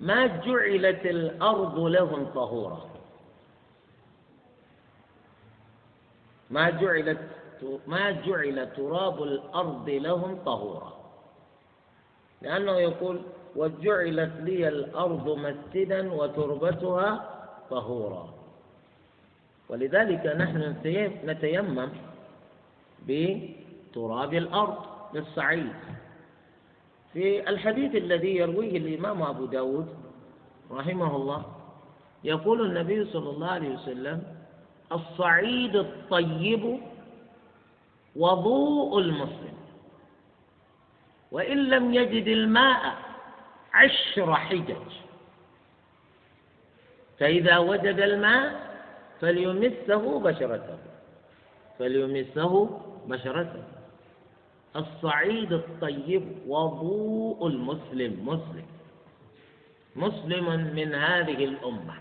[0.00, 2.88] ما جعلت الأرض لهم طهورا.
[6.50, 7.18] ما جعلت
[7.86, 10.92] ما جعل تراب الأرض لهم طهورا.
[12.42, 13.22] لأنه يقول
[13.56, 17.30] وجعلت لي الأرض مسجدا وتربتها
[17.70, 18.28] طهورا.
[19.68, 20.76] ولذلك نحن
[21.24, 21.88] نتيمم
[23.08, 24.76] بتراب الأرض
[25.14, 25.72] بالصعيد
[27.16, 29.88] في الحديث الذي يرويه الإمام أبو داود
[30.70, 31.42] رحمه الله
[32.24, 34.22] يقول النبي صلى الله عليه وسلم
[34.92, 36.80] الصعيد الطيب
[38.16, 39.56] وضوء المسلم
[41.32, 42.96] وإن لم يجد الماء
[43.74, 44.92] عشر حجج.
[47.18, 48.76] فإذا وجد الماء
[49.20, 50.78] فليمسه بشرته
[51.78, 53.75] فليمسه بشرته.
[54.76, 58.66] الصعيد الطيب وضوء المسلم مسلم.
[59.96, 60.46] مسلم
[60.76, 61.94] من هذه الأمة.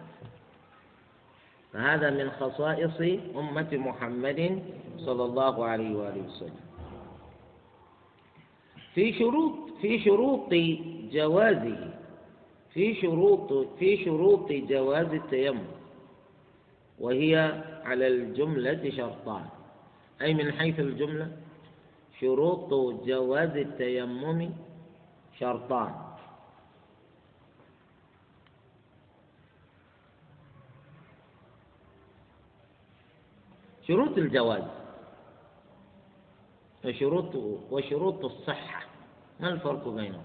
[1.73, 3.01] فهذا من خصائص
[3.35, 4.63] أمة محمد
[4.97, 6.65] صلى الله عليه وآله وسلم.
[8.93, 10.53] في شروط في شروط
[11.11, 11.93] جوازه
[12.73, 15.67] في شروط في شروط جواز التيمم.
[16.99, 19.45] وهي على الجملة شرطان.
[20.21, 21.44] أي من حيث الجملة؟
[22.19, 22.69] شروط
[23.05, 24.53] جواز التيمم
[25.39, 25.93] شرطان.
[33.87, 34.63] شروط الجواز.
[36.85, 37.35] وشروط
[37.71, 38.85] وشروط الصحة.
[39.39, 40.23] ما الفرق بينهم؟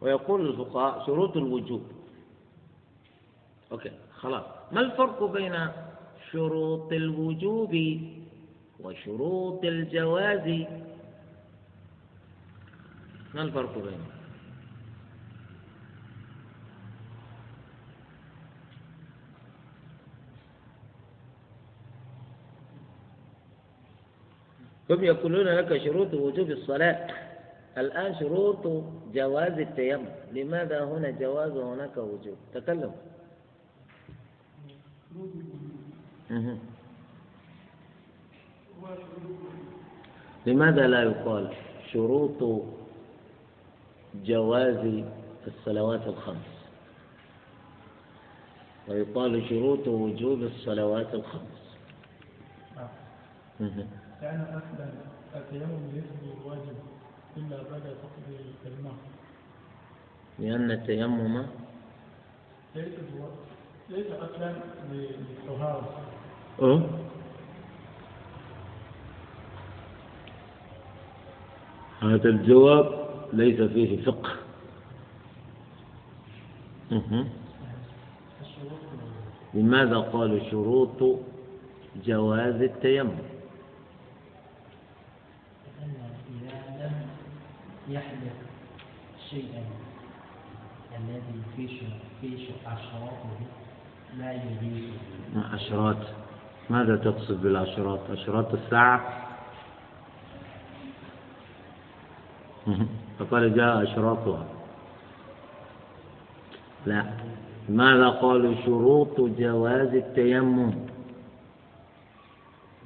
[0.00, 1.97] ويقول الفقهاء شروط الوجوب.
[3.72, 4.44] أوكي خلاص.
[4.72, 5.68] ما الفرق بين
[6.32, 7.76] شروط الوجوب
[8.80, 10.66] وشروط الجواز؟
[13.34, 14.18] ما الفرق بينهم؟
[24.90, 27.06] هم يقولون لك شروط وجوب الصلاة.
[27.78, 30.08] الآن شروط جواز التيمم.
[30.32, 32.92] لماذا هنا جواز وهناك وجوب؟ تكلم.
[40.46, 41.52] لماذا لا يقال
[41.92, 42.62] شروط
[44.24, 45.04] جواز
[45.46, 46.58] الصلوات الخمس؟
[48.88, 51.76] ويقال شروط وجوب الصلوات الخمس.
[54.22, 54.90] لأن أصلا
[55.34, 56.76] التيمم ليس بواجب
[57.36, 58.26] إلا بعد فقد
[58.66, 58.94] الماء
[60.38, 61.46] لأن التيمم
[62.74, 62.94] ليس
[63.88, 64.54] ليس أصلا
[64.92, 66.17] للطهارة.
[66.62, 66.82] أه؟
[72.02, 74.30] هذا الجواب ليس فيه فقه.
[79.54, 81.18] لماذا قالوا شروط
[82.06, 83.18] جواز التيمم؟
[87.88, 88.36] يحدث
[89.30, 89.62] شيئا
[90.98, 91.68] الذي في
[92.20, 93.38] في أشراطه
[94.18, 94.90] لا يجوز.
[95.36, 95.96] أشراط؟
[96.70, 99.26] ماذا تقصد بالأشراط؟ أشراط الساعة؟
[103.18, 104.46] فقال جاء أشراطها.
[106.86, 107.04] لا.
[107.68, 110.72] ماذا قالوا شروط جواز التيمم؟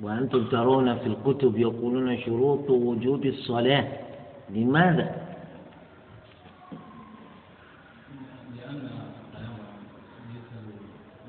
[0.00, 3.88] وأنتم ترون في الكتب يقولون شروط وجود الصلاة.
[4.50, 5.22] لماذا؟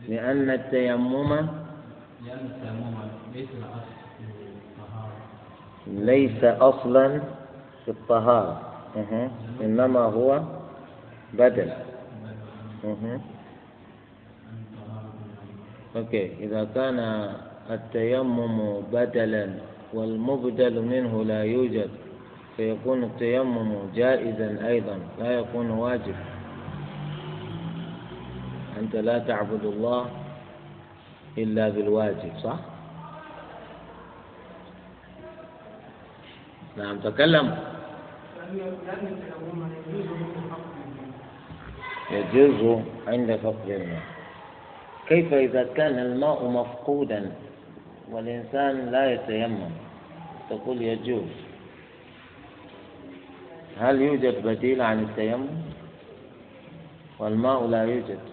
[0.10, 1.63] لأن التيمم
[3.34, 3.48] ليس
[5.88, 7.22] ليس أصلا
[7.86, 8.62] في الطهارة.
[9.62, 10.42] إنما هو
[11.34, 11.70] بدل.
[15.96, 16.26] أوكي.
[16.40, 17.00] إذا كان
[17.70, 19.46] التيمم بدلا
[19.94, 21.90] والمبدل منه لا يوجد
[22.58, 24.98] فيكون التيمم جائزا أيضا.
[25.20, 26.16] لا يكون واجب.
[28.80, 30.23] أنت لا تعبد الله
[31.38, 32.60] إلا بالواجب صح؟
[36.78, 37.58] نعم تكلم.
[42.12, 44.02] يجوز عند فقد الماء.
[45.08, 47.32] كيف إذا كان الماء مفقودا
[48.12, 49.70] والإنسان لا يتيمم؟
[50.50, 51.34] تقول يجوز.
[53.80, 55.48] هل يوجد بديل عن التيمم؟
[57.20, 58.33] والماء لا يوجد.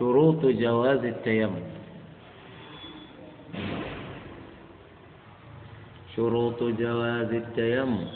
[0.00, 1.60] شروط جواز التيمم.
[6.16, 8.06] شروط جواز التيمم.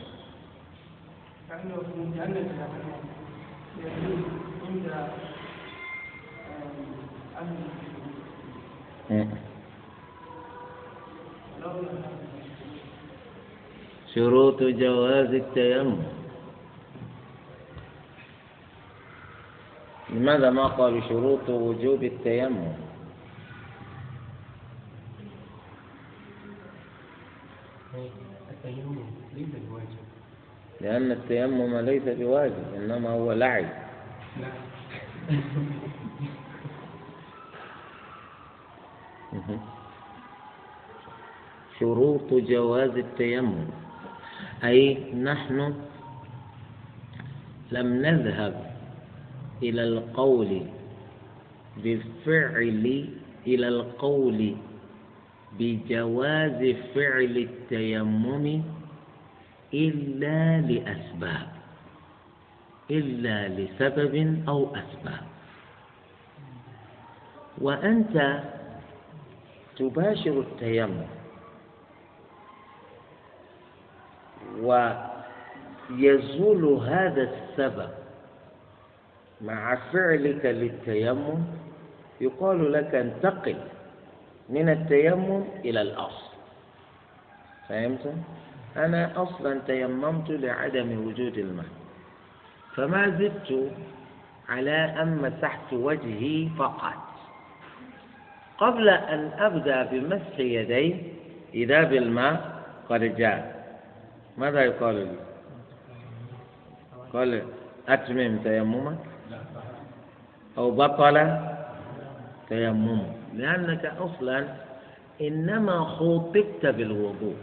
[14.15, 16.24] شروط جواز التيمم.
[20.15, 22.73] لماذا ما قالوا شروط وجوب التيمم؟
[28.51, 28.99] التيمم
[29.37, 30.05] ليس بواجب
[30.81, 33.65] لأن التيمم ليس بواجب إنما هو لعب.
[41.81, 43.67] شروط جواز التيمم.
[44.65, 45.75] أي نحن
[47.73, 48.74] لم نذهب
[49.63, 50.63] إلى القول
[51.77, 53.09] بفعل
[53.47, 54.57] إلى القول
[55.59, 58.63] بجواز فعل التيمم
[59.75, 61.49] إلا لأسباب
[62.91, 65.27] إلا لسبب أو أسباب.
[67.59, 68.43] وأنت
[69.77, 71.07] تباشر التيمم
[75.91, 78.04] ويزول هذا السبب
[79.41, 81.45] مع فعلك للتيمم
[82.21, 83.57] يقال لك انتقل
[84.49, 86.31] من التيمم إلى الأصل.
[87.69, 88.15] فهمت؟
[88.77, 91.67] أنا أصلا تيممت لعدم وجود الماء.
[92.75, 93.73] فما زدت
[94.49, 97.05] على أن مسحت وجهي فقط.
[98.59, 100.97] قبل أن أبدأ بمسح يدي
[101.55, 103.65] إذا بالماء قد جاء.
[104.39, 105.17] ماذا يقال لي؟
[107.13, 107.43] قال
[107.89, 109.14] أتمم تيممك.
[110.59, 111.39] أو بطل
[112.49, 114.45] تيممك لأنك أصلا
[115.21, 117.37] إنما خوطبت بالوضوء.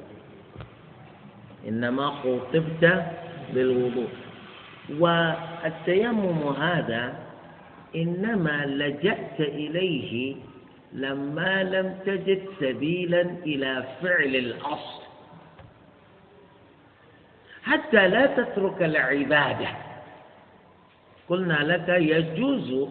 [1.67, 3.05] إنما خوطبت
[3.53, 4.09] بالوضوء.
[4.99, 7.13] والتيمم هذا
[7.95, 10.35] إنما لجأت إليه
[10.93, 15.01] لما لم تجد سبيلا إلى فعل الأصل.
[17.63, 19.90] حتى لا تترك العبادة.
[21.31, 22.89] قلنا لك يجوز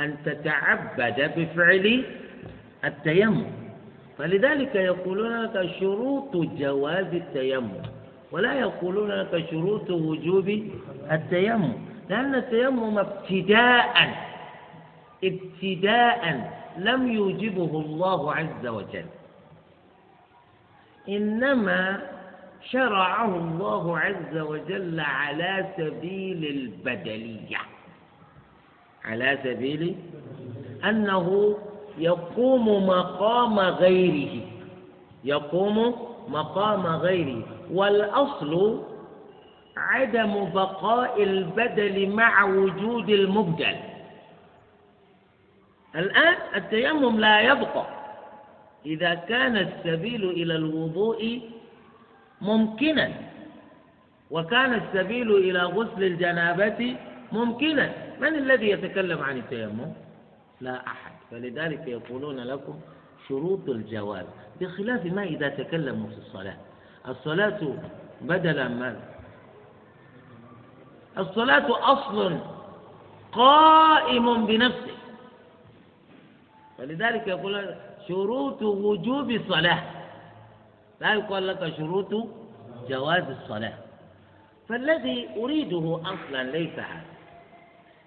[0.00, 2.04] أن تتعبد بفعل
[2.84, 3.46] التيمم.
[4.18, 7.82] فلذلك يقولون لك شروط جواز التيمم
[8.32, 10.48] ولا يقولون لك شروط وجوب
[11.12, 11.72] التيمم.
[12.08, 13.94] لأن التيمم ابتداء
[15.24, 16.22] ابتداء
[16.78, 19.06] لم يوجبه الله عز وجل.
[21.08, 22.02] إنما
[22.62, 27.58] شرعه الله عز وجل على سبيل البدلية.
[29.04, 29.96] على سبيل
[30.84, 31.56] أنه
[31.98, 34.40] يقوم مقام غيره.
[35.24, 35.94] يقوم
[36.28, 37.42] مقام غيره.
[37.72, 38.82] والأصل
[39.76, 43.76] عدم بقاء البدل مع وجود المبدل.
[45.96, 47.86] الآن التيمم لا يبقى.
[48.86, 51.40] إذا كان السبيل إلى الوضوء
[52.40, 53.12] ممكنا.
[54.30, 56.96] وكان السبيل إلى غسل الجنابة
[57.32, 57.92] ممكنا.
[58.20, 59.92] من الذي يتكلم عن التيمم؟
[60.60, 61.12] لا أحد.
[61.30, 62.80] فلذلك يقولون لكم
[63.28, 64.26] شروط الجواز
[64.60, 66.56] بخلاف ما إذا تكلموا في الصلاة.
[67.08, 67.60] الصلاة
[68.20, 68.96] بدلا من
[71.18, 72.38] الصلاة أصل
[73.32, 74.96] قائم بنفسه.
[76.78, 77.74] فلذلك يقول
[78.08, 79.99] شروط وجوب الصلاة
[81.00, 82.28] لا يقال لك شروط
[82.88, 83.78] جواز الصلاة.
[84.68, 87.04] فالذي أريده أصلا ليس هذا.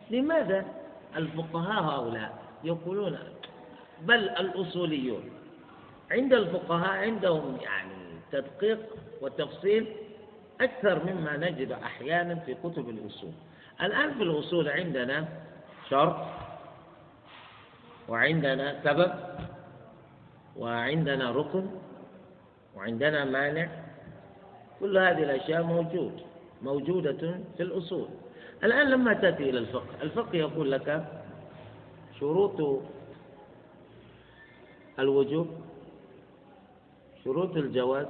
[0.09, 0.65] لماذا
[1.15, 3.17] الفقهاء هؤلاء يقولون
[4.01, 5.23] بل الأصوليون؟
[6.11, 8.79] عند الفقهاء عندهم يعني تدقيق
[9.21, 9.87] وتفصيل
[10.61, 13.31] أكثر مما نجد أحيانا في كتب الأصول.
[13.81, 15.27] الآن في الأصول عندنا
[15.89, 16.15] شرط
[18.09, 19.13] وعندنا سبب
[20.57, 21.65] وعندنا ركن
[22.76, 23.69] وعندنا مانع.
[24.80, 26.21] كل هذه الأشياء موجود
[26.61, 28.07] موجودة في الأصول.
[28.63, 31.05] الآن لما تأتي إلى الفقه الفقه يقول لك
[32.19, 32.82] شروط
[34.99, 35.47] الوجوب
[37.24, 38.07] شروط الجواز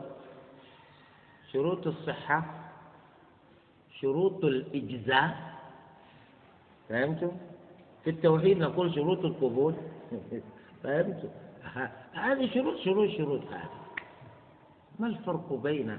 [1.54, 2.46] شروط الصحة
[4.00, 5.54] شروط الإجزاء.
[6.90, 7.32] فهمتم؟
[8.04, 9.74] في التوحيد نقول شروط القبول.
[10.84, 11.30] فهمتم؟
[12.14, 13.42] هذه شروط شروط شروط.
[13.52, 13.83] هذه
[15.00, 15.98] ما الفرق بين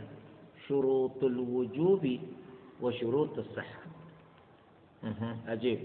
[0.68, 2.18] شروط الوجوب
[2.82, 3.80] وشروط الصحة؟
[5.48, 5.78] أجيب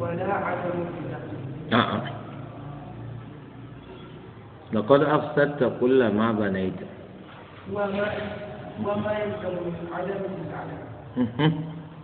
[0.00, 0.84] ولا عدم
[1.70, 2.17] نعم
[4.72, 6.80] لقد أفسدت كل ما بنيت.
[7.72, 8.06] وما
[8.84, 10.88] وما يلزم من عدم العدم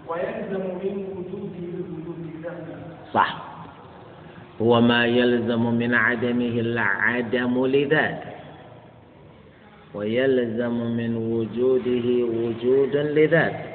[0.09, 2.77] ويلزم من وجوده وجود ذاته
[3.15, 3.31] صح.
[4.63, 8.33] هو ما يلزم من عدمه العدم لذاته.
[9.95, 12.07] ويلزم من وجوده
[12.37, 13.71] وجودا لذاته.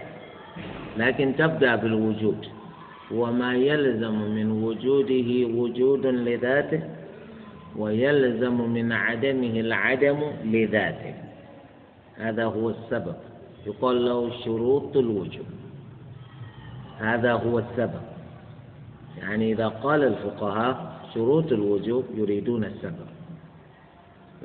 [0.98, 2.46] لكن تبدأ بالوجود.
[3.12, 6.82] وما يلزم من وجوده وجود لذاته
[7.76, 11.14] ويلزم من عدمه العدم لذاته.
[12.16, 13.16] هذا هو السبب.
[13.68, 15.46] يقال له شروط الوجود
[17.00, 18.02] هذا هو السبب.
[19.18, 23.08] يعني إذا قال الفقهاء شروط الوجوب يريدون السبب.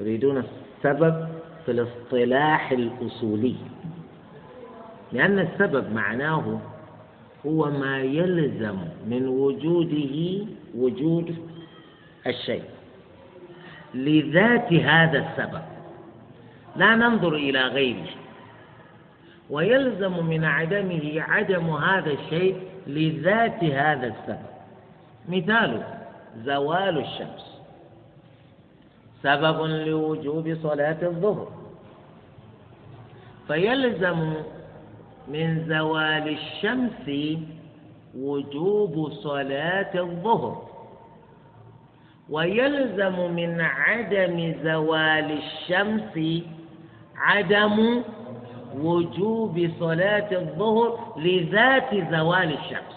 [0.01, 1.29] يريدون السبب
[1.65, 3.57] في الاصطلاح الأصولي.
[5.13, 6.61] لأن السبب معناه
[7.47, 10.47] هو ما يلزم من وجوده
[10.77, 11.37] وجود
[12.27, 12.74] الشيء.
[13.95, 15.63] لذات هذا السبب.
[16.77, 18.07] لا ننظر إلى غيره.
[19.51, 24.55] ويلزم من عدمه عدم هذا الشيء لذات هذا السبب.
[25.29, 25.83] مثال
[26.45, 27.61] زوال الشمس.
[29.23, 31.49] سبب لوجوب صلاة الظهر.
[33.47, 34.35] فيلزم
[35.29, 37.37] من زوال الشمس
[38.19, 40.64] وجوب صلاة الظهر.
[42.35, 46.43] ويلزم من عدم زوال الشمس
[47.17, 48.03] عدم
[48.75, 52.97] وجوب صلاة الظهر لذات زوال الشمس.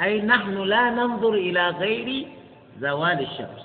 [0.00, 2.28] أي نحن لا ننظر إلى غير
[2.78, 3.62] زوال الشمس.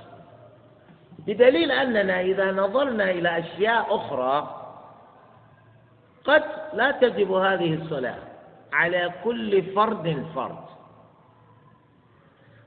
[1.28, 4.36] بدليل أننا إذا نظرنا إلى أشياء أخرى
[6.24, 8.20] قد لا تجب هذه الصلاة
[8.74, 10.66] على كل فرد فرد.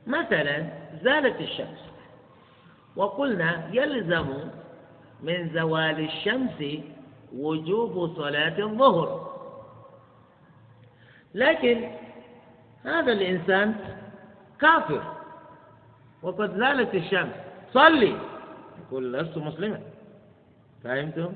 [0.07, 0.67] مثلا
[1.03, 1.90] زالت الشمس.
[2.97, 4.27] وقلنا يلزم
[5.23, 6.65] من زوال الشمس
[7.37, 9.31] وجوب صلاة الظهر.
[11.35, 11.91] لكن
[12.85, 13.75] هذا الإنسان
[14.61, 15.03] كافر
[16.23, 17.35] وقد زالت الشمس.
[17.75, 18.17] صلي!
[18.87, 19.81] يقول لست مسلما.
[20.85, 21.33] فهمتم؟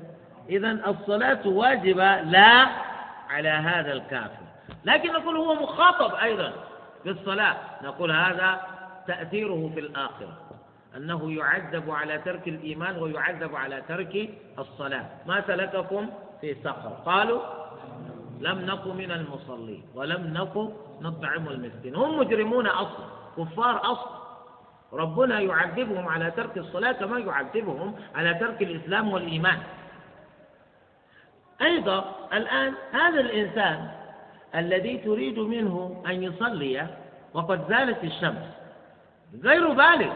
[0.49, 2.67] إذا الصلاة واجبة لا
[3.29, 4.45] على هذا الكافر.
[4.85, 6.53] لكن نقول هو مخاطب أيضا
[7.05, 7.55] بالصلاة.
[7.83, 8.61] نقول هذا
[9.07, 10.44] تأثيره في الآخرة.
[10.97, 14.29] أنه يعذب على ترك الإيمان ويعذب على ترك
[14.59, 15.05] الصلاة.
[15.25, 16.09] ما سلككم
[16.41, 17.41] في سقر قالوا
[18.39, 20.69] لم نكن من المصلين ولم نكن
[21.01, 21.95] نطعم المسكين.
[21.95, 23.05] هم مجرمون أصلا
[23.37, 24.15] كفار أصلا.
[24.93, 29.59] ربنا يعذبهم على ترك الصلاة كما يعذبهم على ترك الإسلام والإيمان.
[31.61, 33.91] أيضا الآن هذا الإنسان
[34.55, 36.87] الذي تريد منه أن يصلي
[37.33, 38.47] وقد زالت الشمس
[39.43, 40.13] غير بالغ.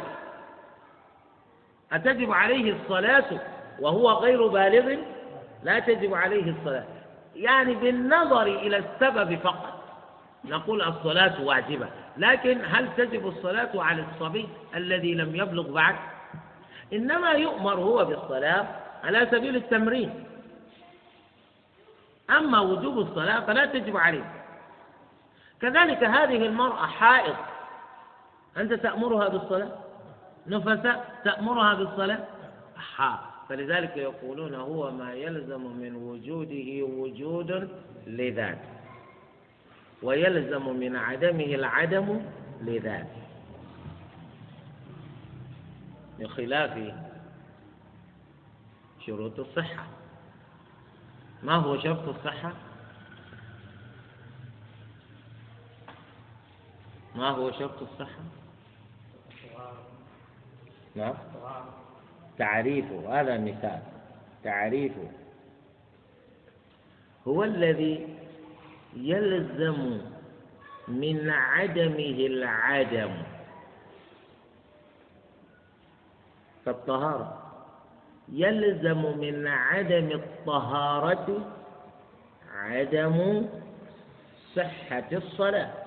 [1.94, 3.40] أتجب عليه الصلاة
[3.80, 4.96] وهو غير بالغ؟
[5.64, 6.84] لا تجب عليه الصلاة.
[7.36, 9.84] يعني بالنظر إلى السبب فقط.
[10.46, 11.88] نقول الصلاة واجبة.
[12.18, 15.96] لكن هل تجب الصلاة على الصبي الذي لم يبلغ بعد؟
[16.94, 18.66] إنما يؤمر هو بالصلاة
[19.04, 20.24] على سبيل التمرين.
[22.30, 24.32] أما وجوب الصلاة فلا تجب عليه.
[25.62, 27.36] كذلك هذه المرأة حائض.
[28.58, 29.89] أنت تأمرها بالصلاة؟
[30.50, 32.28] نفساء تأمرها بالصلاة
[32.78, 33.20] حا
[33.50, 37.70] فلذلك يقولون هو ما يلزم من وجوده وجود
[38.08, 38.60] لذات
[40.04, 42.22] ويلزم من عدمه العدم
[42.62, 43.08] لذات
[46.20, 46.94] بخلاف
[49.06, 49.86] شروط الصحة
[51.44, 52.54] ما هو شرط الصحة؟
[57.16, 58.20] ما هو شرط الصحة؟
[61.00, 61.14] نعم.
[62.38, 63.80] تعريفه هذا مثال.
[64.44, 65.08] تعريفه.
[67.28, 68.16] هو الذي
[68.96, 70.02] يلزم
[70.88, 73.12] من عدمه العدم.
[76.66, 77.52] كالطهارة
[78.32, 81.56] يلزم من عدم الطهارة
[82.56, 83.46] عدم
[84.56, 85.79] صحة الصلاة.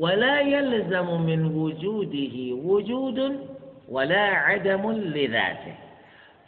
[0.00, 3.48] ولا يلزم من وجوده وجود
[3.88, 5.74] ولا عدم لذاته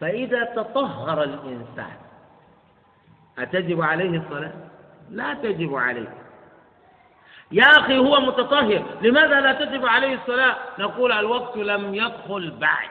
[0.01, 1.97] فإذا تطهر الإنسان
[3.39, 4.53] أتجب عليه الصلاة؟
[5.11, 6.15] لا تجب عليه
[7.53, 12.89] يا أخي هو متطهر لماذا لا تجب عليه الصلاة؟ نقول الوقت لم يدخل بعد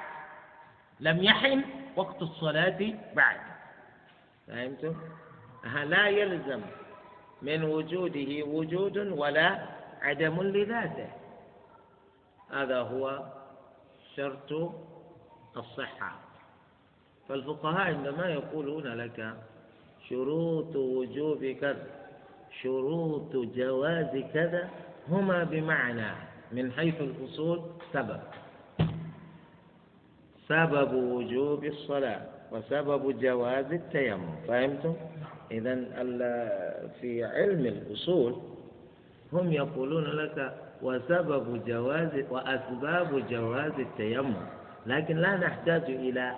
[1.00, 1.62] لم يحن
[1.96, 3.38] وقت الصلاة بعد
[4.48, 4.94] فهمتم؟
[5.86, 6.62] لا يلزم
[7.42, 11.10] من وجوده وجود ولا عدم لذاته.
[12.52, 13.24] هذا هو
[14.16, 14.72] شرط
[15.58, 16.20] الصحة.
[17.30, 19.34] فالفقهاء عندما يقولون لك
[20.10, 21.88] شروط وجوب كذا
[22.62, 24.70] شروط جواز كذا
[25.10, 26.12] هما بمعنى
[26.52, 27.62] من حيث الأصول
[27.94, 28.22] سبب.
[30.48, 32.22] سبب وجوب الصلاة
[32.52, 34.36] وسبب جواز التيمم.
[34.48, 34.96] فهمتم؟
[35.52, 35.76] إذا
[37.02, 38.42] في علم الأصول
[39.34, 44.34] هم يقولون لك وسبب جواز وأسباب جواز التيمم.
[44.86, 46.36] لكن لا نحتاج إلى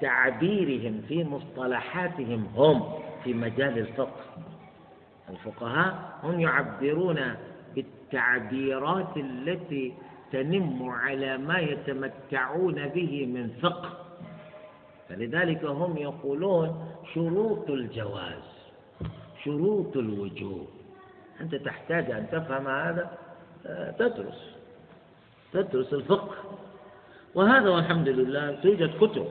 [0.00, 2.82] تعبيرهم في مصطلحاتهم هم
[3.24, 4.24] في مجال الفقه.
[5.30, 7.20] الفقهاء هم يعبرون
[7.74, 9.94] بالتعبيرات التي
[10.32, 13.90] تنم على ما يتمتعون به من فقه.
[15.08, 18.42] فلذلك هم يقولون شروط الجواز
[19.44, 20.77] شروط الوجوب.
[21.40, 23.10] أنت تحتاج أن تفهم هذا
[23.66, 24.54] آه، تدرس
[25.52, 26.34] تدرس الفقه.
[27.34, 29.28] وهذا والحمد لله توجد كتب.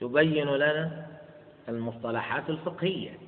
[0.00, 1.06] تبين لنا
[1.68, 3.18] المصطلحات الفقهية.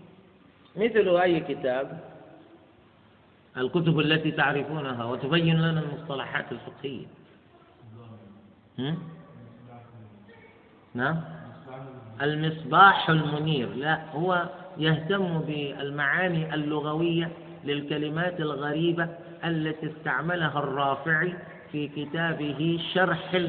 [0.76, 2.01] مثل أي كتاب؟
[3.57, 7.07] الكتب التي تعرفونها وتبين لنا المصطلحات الفقهية.
[10.95, 11.20] نعم.
[12.22, 13.68] المصباح المنير.
[13.74, 14.49] لا هو
[14.79, 17.31] يهتم بالمعاني اللغوية
[17.64, 19.09] للكلمات الغريبة
[19.45, 21.35] التي استعملها الرافعي
[21.72, 23.41] في كتابه شرح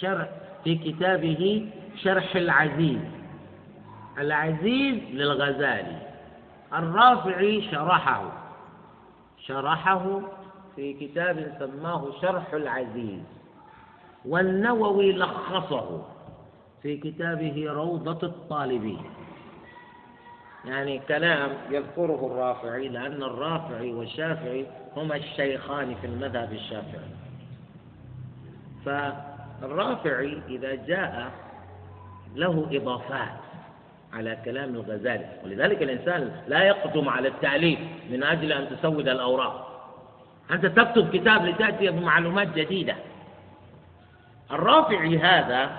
[0.00, 0.28] شرح
[0.64, 3.00] في كتابه شرح العزيز.
[4.18, 5.98] العزيز للغزالي.
[6.72, 8.32] الرافعي شرحه.
[9.38, 10.20] شرحه
[10.76, 13.22] في كتاب سماه شرح العزيز.
[14.24, 16.02] والنووي لخصه
[16.82, 19.04] في كتابه روضة الطالبين.
[20.64, 27.10] يعني كلام يذكره الرافعي لأن الرافعي والشافعي هما الشيخان في المذهب الشافعي.
[28.84, 31.30] فالرافعي إذا جاء
[32.34, 33.28] له إضافات
[34.12, 35.26] على كلام الغزالي.
[35.44, 37.78] ولذلك الإنسان لا يقدم على التأليف
[38.10, 39.68] من أجل أن تسود الأوراق.
[40.50, 42.94] أنت تكتب كتاب لتأتي بمعلومات جديدة.
[44.50, 45.70] الرافعي هذا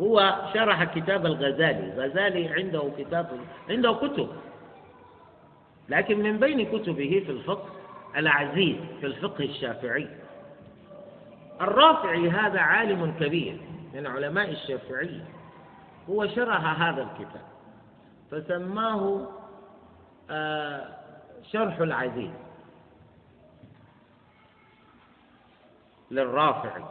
[0.00, 1.92] هو شرح كتاب الغزالي.
[1.92, 3.40] الغزالي عنده كتاب
[3.70, 4.28] عنده كتب.
[5.88, 7.68] لكن من بين كتبه في الفقه
[8.16, 10.08] العزيز في الفقه الشافعي.
[11.60, 13.60] الرافعي هذا عالم كبير
[13.94, 15.24] من علماء الشافعية
[16.10, 17.42] هو شرح هذا الكتاب.
[18.30, 19.28] فسماه
[20.30, 20.88] آه،
[21.52, 22.30] شرح العزيز.
[26.10, 26.84] للرافعي.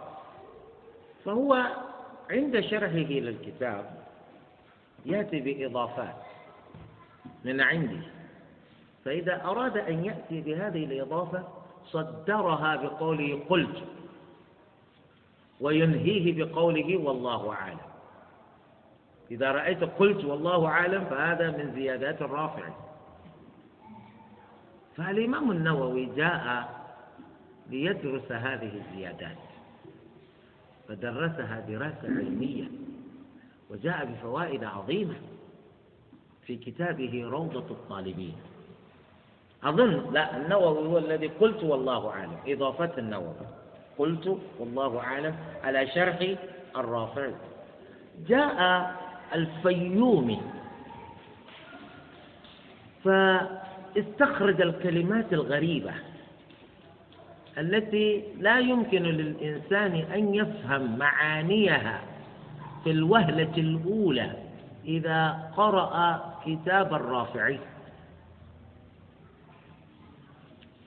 [1.26, 1.66] فهو
[2.32, 4.06] عند شرحه للكتاب
[5.06, 6.16] يأتي بإضافات
[7.46, 8.02] من عنده.
[9.06, 11.44] فإذا أراد أن يأتي بهذه الإضافة
[11.86, 13.84] صدرها بقوله قلت
[15.62, 17.78] وينهيه بقوله والله أعلم.
[19.32, 22.70] إذا رأيت قلت والله أعلم فهذا من زيادات الرافع.
[24.98, 26.70] فالإمام النووي جاء
[27.70, 29.45] ليدرس هذه الزيادات.
[30.88, 32.68] فدرسها دراسة علمية
[33.70, 35.16] وجاء بفوائد عظيمة
[36.46, 38.36] في كتابه روضة الطالبين.
[39.64, 42.38] أظن لا النووي هو الذي قلت والله أعلم.
[42.48, 43.34] إضافة النووي.
[43.98, 46.36] قلت والله أعلم على شرح
[46.76, 47.30] الرافع
[48.28, 48.92] جاء
[49.36, 50.42] الفيومي.
[53.04, 55.94] فاستخرج الكلمات الغريبة.
[57.58, 62.01] التي لا يمكن للإنسان أن يفهم معانيها
[62.84, 64.32] في الوهلة الأولى
[64.86, 67.60] إذا قرأ كتاب الرافعي.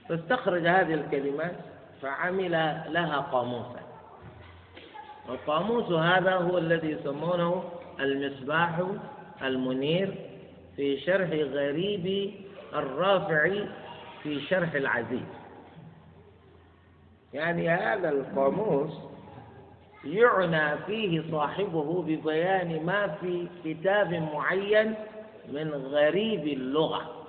[0.09, 1.57] فاستخرج هذه الكلمات
[2.03, 2.53] فعمل
[2.89, 3.81] لها قاموسا
[5.29, 7.65] والقاموس هذا هو الذي يسمونه
[8.01, 8.83] المصباح
[9.43, 10.15] المنير
[10.77, 12.35] في شرح غريب
[12.75, 13.65] الرافعي
[14.23, 15.38] في شرح العزيز.
[17.35, 18.93] يعني هذا القاموس
[20.05, 24.95] يعنى فيه صاحبه ببيان ما في كتاب معين
[25.53, 27.27] من غريب اللغة.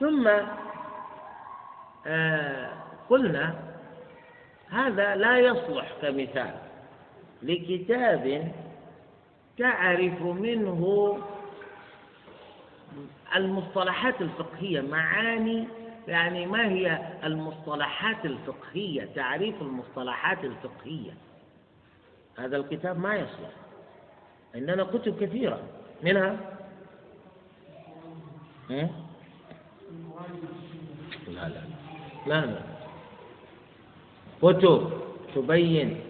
[0.00, 0.30] ثم
[2.06, 2.70] آه
[3.10, 3.54] قلنا
[4.70, 6.54] هذا لا يصلح كمثال
[7.42, 8.52] لكتاب
[9.58, 11.18] تعرف منه
[13.36, 15.68] المصطلحات الفقهية معاني
[16.08, 21.12] يعني ما هي المصطلحات الفقهية تعريف المصطلحات الفقهية؟
[22.38, 23.50] هذا الكتاب ما يصلح.
[24.54, 25.60] عندنا كتب كثيرة.
[26.02, 26.36] منها؟
[31.28, 31.62] لا لا.
[32.26, 32.60] لا لا.
[34.42, 34.90] كتب
[35.34, 36.00] تبين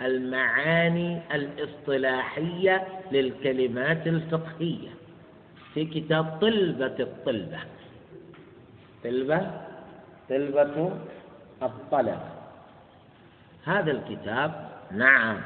[0.00, 4.88] المعاني الاصطلاحية للكلمات الفقهية.
[5.74, 7.58] في كتاب طلبة الطلبة.
[9.04, 9.50] طلبة
[10.30, 10.92] طلبة
[11.62, 12.20] الطلب.
[13.64, 15.40] هذا الكتاب نعم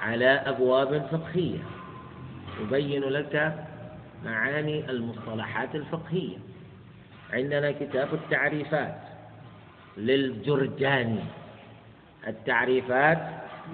[0.00, 1.58] على أبواب فقهية.
[2.60, 3.54] يبين لك
[4.24, 6.36] معاني المصطلحات الفقهية.
[7.32, 8.96] عندنا كتاب التعريفات
[9.96, 11.20] للجرجاني.
[12.26, 13.18] التعريفات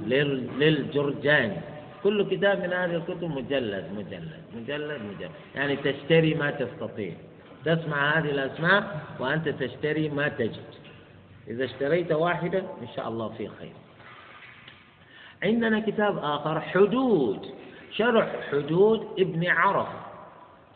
[0.03, 1.57] للجرجاني.
[2.03, 5.31] كل كتاب من هذه الكتب مجلد مجلد مجلد مجلد.
[5.55, 7.13] يعني تشتري ما تستطيع.
[7.67, 10.65] تسمع هذه الأسماء وأنت تشتري ما تجد.
[11.49, 13.73] إذا اشتريت واحدة إن شاء الله في خير.
[15.43, 17.47] عندنا كتاب آخر حدود.
[17.91, 19.89] شرح حدود ابن عرف.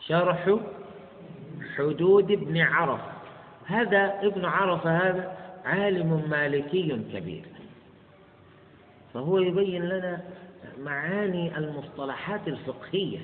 [0.06, 0.56] شرح
[1.76, 3.00] حدود ابن عرف.
[3.66, 7.44] هذا ابن عرف هذا عالم مالكي كبير.
[9.14, 10.20] فهو يبين لنا
[10.78, 13.18] معاني المصطلحات الفقهية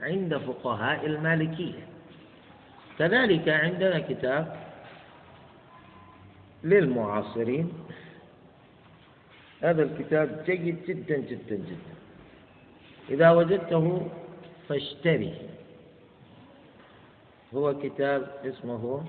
[0.00, 1.91] عند فقهاء المالكية.
[2.98, 4.56] كذلك عندنا كتاب
[6.64, 7.72] للمعاصرين.
[9.62, 11.94] هذا الكتاب جيد جدا جدا جدا.
[13.10, 14.08] إذا وجدته
[14.68, 15.34] فاشتري.
[17.54, 19.04] هو كتاب اسمه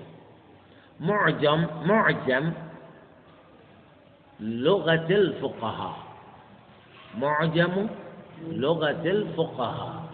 [1.00, 2.52] معجم معجم
[4.40, 5.96] لغة الفقهاء.
[7.18, 7.88] معجم
[8.48, 10.04] لغة الفقهاء.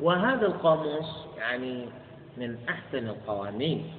[0.00, 1.86] وهذا القاموس يعني
[2.36, 3.92] من أحسن القوانين.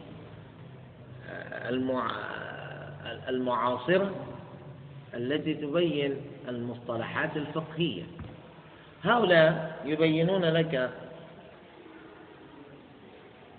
[3.30, 4.16] المعاصرة
[5.14, 6.16] التي تبين
[6.48, 8.04] المصطلحات الفقهية.
[9.04, 10.92] هؤلاء يبينون لك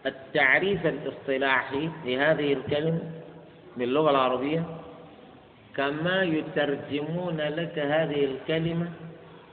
[0.07, 3.01] التعريف الاصطلاحي لهذه الكلمة
[3.77, 4.65] باللغة العربية
[5.77, 8.89] كما يترجمون لك هذه الكلمة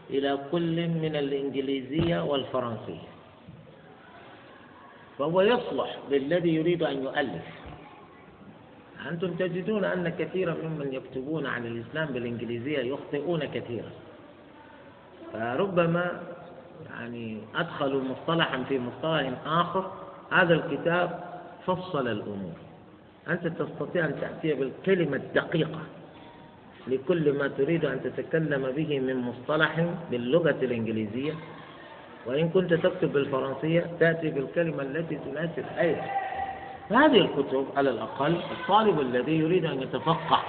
[0.10, 3.13] إلى كل من الإنجليزية والفرنسية.
[5.24, 7.44] فهو يصلح للذي يريد أن يؤلف.
[9.10, 13.92] أنتم تجدون أن كثيرا ممن يكتبون عن الإسلام بالإنجليزية يخطئون كثيرا.
[15.34, 16.22] فربما
[16.90, 19.92] يعني أدخلوا مصطلحا في مصطلح آخر
[20.32, 21.24] هذا الكتاب
[21.66, 22.58] فصل الأمور.
[23.28, 25.82] أنت تستطيع أن تأتي بالكلمة الدقيقة
[26.88, 31.34] لكل ما تريد أن تتكلم به من مصطلح باللغة الإنجليزية.
[32.26, 36.06] وإن كنت تكتب بالفرنسية تأتي بالكلمة التي تناسب أيضا
[36.90, 40.40] هذه الكتب على الأقل الطالب الذي يريد أن يتفقه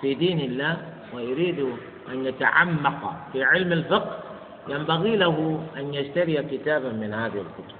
[0.00, 0.76] في دين الله
[1.14, 1.60] ويريد
[2.08, 4.18] أن يتعمق في علم الفقه
[4.68, 7.78] ينبغي له أن يشتري كتابا من هذه الكتب.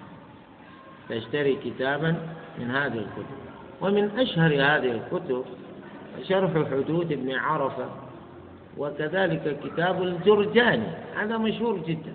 [1.11, 2.17] يشتري كتابا
[2.59, 3.39] من هذه الكتب.
[3.81, 5.45] ومن أشهر هذه الكتب
[6.29, 7.89] شرح حدود ابن عرفة
[8.79, 10.89] وكذلك كتاب الجرجاني.
[11.17, 12.13] هذا مشهور جدا.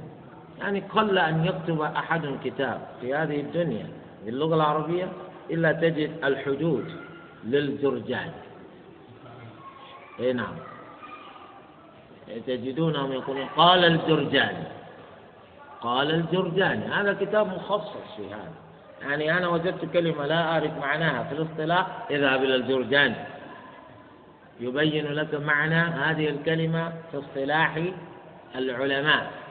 [0.64, 3.88] يعني قل أن يكتب أحد كتاب في هذه الدنيا
[4.26, 5.08] باللغة العربية
[5.52, 6.86] إلا تجد الحدود
[7.44, 8.32] للجرجاني
[10.20, 10.56] اي نعم.
[12.48, 14.68] تجدونهم يقولون قال الجرجاني
[15.82, 18.54] قال الجرجاني هذا كتاب مخصص في هذا.
[19.02, 21.88] يعني أنا وجدت كلمة لا أعرف معناها في الاصطلاح.
[22.12, 23.16] اذهب إلى الجرجاني
[24.60, 27.84] يبين لك معنى هذه الكلمة في اصطلاح
[28.56, 29.43] العلماء.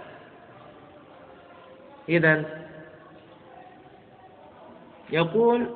[2.08, 2.44] إذا
[5.10, 5.66] يقول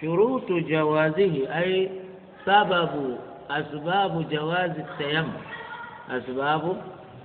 [0.00, 1.90] شروط جوازه أي
[2.46, 3.18] سبب
[3.50, 5.32] أسباب جواز التيمم.
[6.10, 6.76] أسباب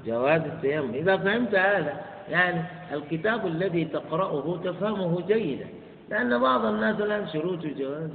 [0.06, 0.94] جواز التيمم.
[0.94, 2.62] إذا فهمت هذا يعني
[2.94, 5.68] الكتاب الذي تقرأه تفهمه جيدا.
[6.10, 8.10] لأن بعض الناس الآن شروط جواز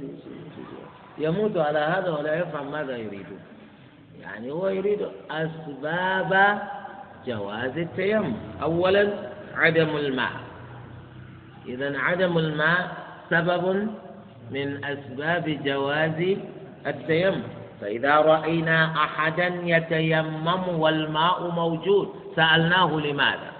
[1.17, 3.39] يموت على هذا ولا يفهم ماذا يريدون
[4.21, 6.59] يعني هو يريد أسباب
[7.27, 8.33] جواز التيمم.
[8.61, 10.31] أولا عدم الماء.
[11.65, 12.97] إذا عدم الماء
[13.29, 13.89] سبب
[14.51, 16.37] من أسباب جواز
[16.87, 17.43] التيمم.
[17.81, 23.51] فإذا رأينا أحدا يتيمم والماء موجود سألناه لماذا؟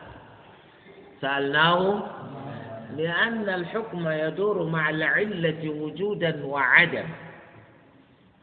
[1.22, 2.04] سألناه
[2.98, 7.06] لأن الحكم يدور مع العلة وجودا وعدم.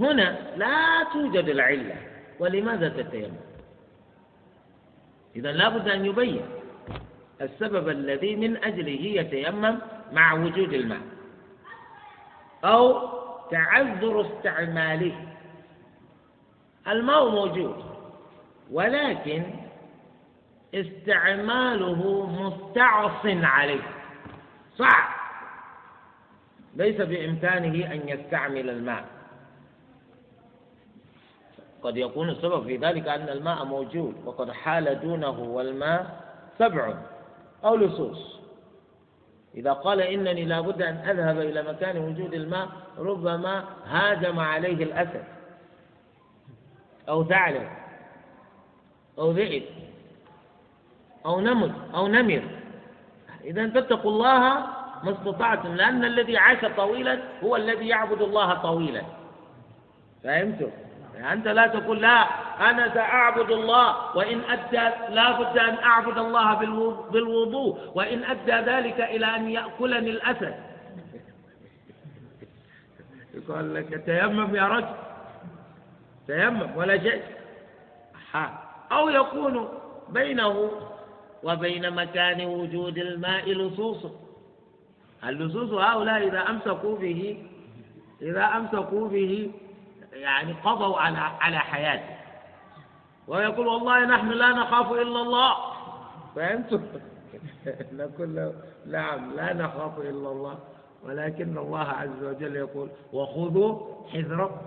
[0.00, 1.96] هنا لا توجد العلة
[2.40, 3.36] ولماذا تتيمم؟
[5.36, 6.42] إذا لابد أن يبين.
[7.40, 9.78] السبب الذي من أجله يتيمم
[10.12, 11.00] مع وجود الماء.
[12.64, 13.08] أو
[13.50, 15.26] تعذر استعماله.
[16.88, 17.84] الماء موجود
[18.70, 19.44] ولكن
[20.74, 23.82] استعماله مستعص عليه.
[24.76, 25.14] صعب
[26.76, 29.04] ليس بإمكانه أن يستعمل الماء.
[31.82, 36.24] قد يكون السبب في ذلك أن الماء موجود وقد حال دونه والماء
[36.58, 36.94] سبع.
[37.64, 38.40] أو لصوص.
[39.54, 45.24] إذا قال إنني لابد أن أذهب إلى مكان وجود الماء ربما هاجم عليه الأسد.
[47.08, 47.68] أو ثعلب.
[49.18, 49.62] أو ذئب.
[51.26, 52.42] أو نمر أو نمر.
[53.44, 54.38] إذا فاتقوا الله
[55.04, 59.02] ما استطعتم لأن الذي عاش طويلا هو الذي يعبد الله طويلا.
[60.24, 60.70] فهمتم؟
[61.32, 62.22] أنت لا تقول لا
[62.70, 66.54] أنا سأعبد الله وإن أدى لا بد أن أعبد الله
[67.10, 70.54] بالوضوء وإن أدى ذلك إلى أن يأكلني الأسد.
[73.34, 74.94] يقول لك تيمم يا رجل.
[76.26, 77.22] تيمم ولا شيء.
[78.92, 79.68] أو يكون
[80.08, 80.70] بينه
[81.42, 84.06] وبين مكان وجود الماء لصوص.
[85.24, 87.44] اللصوص هؤلاء إذا أمسكوا به
[88.22, 89.50] إذا أمسكوا به
[90.14, 92.14] يعني قضوا على على حياته.
[93.28, 95.54] ويقول والله نحن لا نخاف إلا الله.
[96.36, 96.82] فهمتم؟
[97.92, 98.52] نقول
[98.86, 100.58] نعم لا نخاف إلا الله.
[101.02, 103.80] ولكن الله عز وجل يقول وخذوا
[104.12, 104.66] حذركم.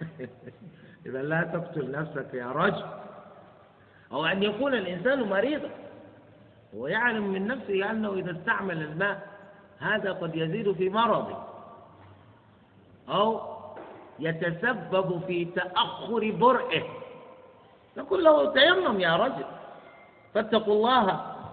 [1.06, 2.84] إذا لا تقتل نفسك يا رجل.
[4.12, 5.70] أو أن يكون الإنسان مريضا.
[6.74, 9.28] ويعلم من نفسه أنه إذا استعمل الماء
[9.78, 11.44] هذا قد يزيد في مرضه.
[13.08, 13.57] أو
[14.18, 16.82] يتسبب في تأخر برئه.
[17.96, 19.44] نقول له تيمم يا رجل
[20.34, 21.04] فاتقوا الله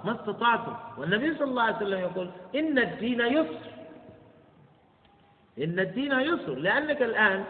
[0.06, 0.76] ما استطعتم.
[0.98, 3.72] والنبي صلى الله عليه وسلم يقول إن الدين يسر.
[5.64, 7.44] إن الدين يسر لأنك الآن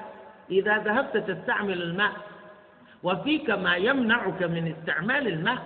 [0.51, 2.11] إذا ذهبت تستعمل الماء
[3.03, 5.61] وفيك ما يمنعك من استعمال الماء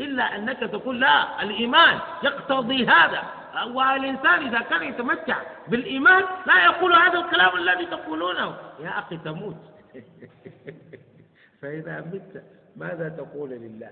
[0.00, 3.22] إلا أنك تقول لا الإيمان يقتضي هذا.
[3.64, 8.56] والإنسان إذا كان يتمتع بالإيمان لا يقول هذا الكلام الذي تقولونه.
[8.80, 9.56] يا أخي تموت.
[11.62, 12.44] فإذا مت
[12.76, 13.90] ماذا تقول لله؟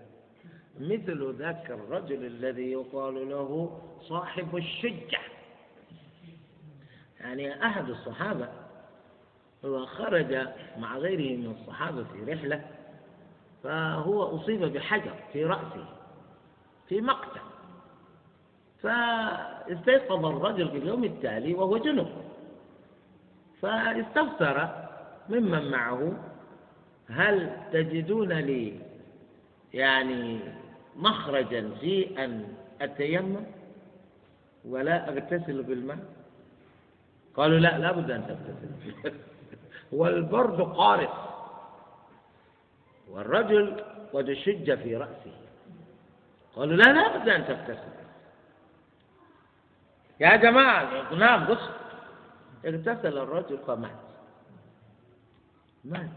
[0.81, 5.21] مثل ذاك الرجل الذي يقال له صاحب الشجة.
[7.21, 8.49] يعني أحد الصحابة
[9.65, 10.49] هو خرج
[10.79, 12.65] مع غيره من الصحابة في رحلة
[13.62, 15.87] فهو أصيب بحجر في رأسه
[16.89, 17.54] في مقتل.
[18.85, 22.09] فاستيقظ الرجل في اليوم التالي وهو جنب.
[23.62, 24.68] فاستفسر
[25.28, 26.12] ممن معه.
[27.11, 28.80] هل تجدون لي
[29.74, 30.41] يعني
[30.97, 32.49] مخرجا في أن
[32.80, 33.45] أتيمم
[34.64, 35.99] ولا أغتسل بالماء؟
[37.37, 39.14] قالوا لا لا بد أن تغتسل.
[39.99, 41.16] والبرد قارس.
[43.11, 43.80] والرجل
[44.12, 45.37] قد شج في رأسه.
[46.57, 48.04] قالوا لا لا بد أن تغتسل.
[50.21, 51.69] يا جماعة نعم بص.
[52.67, 53.91] اغتسل الرجل فمات.
[55.85, 56.11] مات.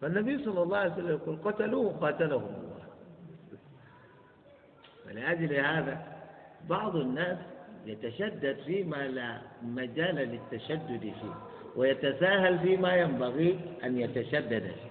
[0.00, 2.86] فالنبي صلى الله عليه وسلم يقول قتلوه قاتلهم الله.
[5.06, 6.06] ولأجل هذا
[6.68, 7.38] بعض الناس
[7.86, 11.34] يتشدد فيما لا مجال للتشدد فيه
[11.76, 14.90] ويتساهل فيما ينبغي أن يتشدد فيه.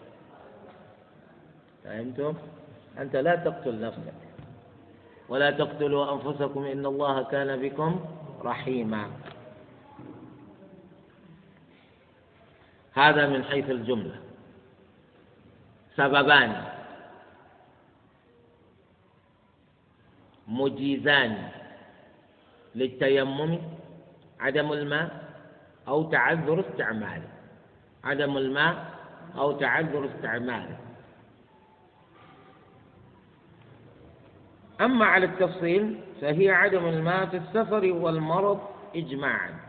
[1.83, 2.33] فهمتم؟
[2.97, 4.24] أنت لا تقتل نفسك.
[5.29, 8.05] ولا تقتلوا أنفسكم إن الله كان بكم
[8.41, 9.11] رحيما.
[12.93, 14.19] هذا من حيث الجملة.
[15.97, 16.75] سببان.
[20.47, 21.49] مجيزان
[22.75, 23.59] للتيمم
[24.39, 25.09] عدم الماء
[25.87, 27.29] أو تعذر استعماله
[28.03, 28.75] عدم الماء
[29.37, 30.77] أو تعذر استعماله
[34.81, 38.61] أما على التفصيل فهي عدم الماء في السفر والمرض
[38.95, 39.59] إجماعا.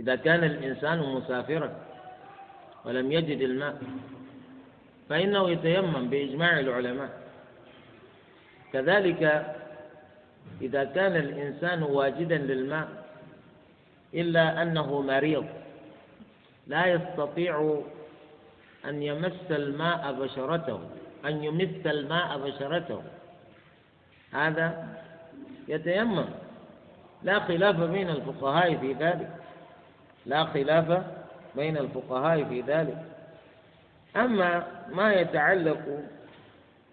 [0.00, 1.76] إذا كان الإنسان مسافرا
[2.84, 3.82] ولم يجد الماء
[5.08, 7.20] فإنه يتيمم بإجماع العلماء.
[8.72, 9.54] كذلك
[10.62, 12.88] إذا كان الإنسان واجدا للماء
[14.14, 15.46] إلا أنه مريض
[16.66, 17.82] لا يستطيع
[18.84, 20.80] أن يمس الماء بشرته.
[21.24, 23.02] أن يمس الماء بشرته.
[24.32, 24.88] هذا
[25.68, 26.24] يتيمم.
[27.22, 29.30] لا خلاف بين الفقهاء في ذلك.
[30.26, 31.04] لا خلاف
[31.56, 33.04] بين الفقهاء في ذلك.
[34.16, 36.02] أما ما يتعلق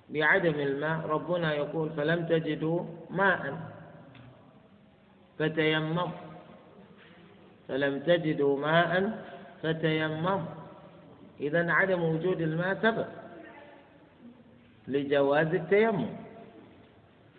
[0.10, 3.58] بعدم الماء ربنا يقول فلم تجدوا ماء
[5.40, 6.08] فتيمموا.
[7.68, 9.24] فلم تجدوا ماء
[9.64, 10.42] فتيمموا.
[11.40, 13.21] إذا عدم وجود الماء سبب.
[14.88, 16.08] لجواز التيمم.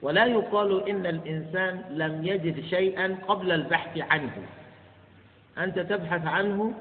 [0.03, 4.47] ولا يقال إن الإنسان لم يجد شيئا قبل البحث عنه.
[5.59, 6.75] أنت تبحث عنه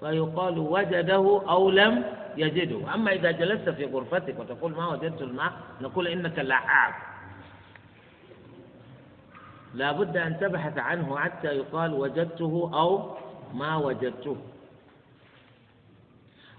[0.00, 2.04] فيقال وجده أو لم
[2.36, 2.94] يجده.
[2.94, 6.94] أما إذا جلست في غرفتك وتقول ما وجدت الماء نقول إنك لعاب.
[9.74, 13.16] لا بد أن تبحث عنه حتى يقال وجدته أو
[13.54, 14.36] ما وجدته.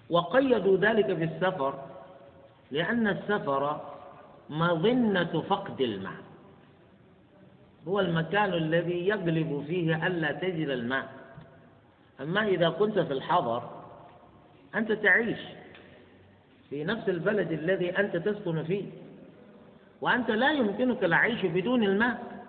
[0.10, 1.91] وقيدوا ذلك بالسفر
[2.72, 3.82] لأن السفر
[4.50, 6.22] مظنة فقد الماء.
[7.88, 11.10] هو المكان الذي يغلب فيه ألا تجد الماء.
[12.22, 13.70] أما إذا كنت في الحضر
[14.76, 15.40] أنت تعيش
[16.70, 18.84] في نفس البلد الذي أنت تسكن فيه
[20.02, 22.44] وأنت لا يمكنك العيش بدون الماء.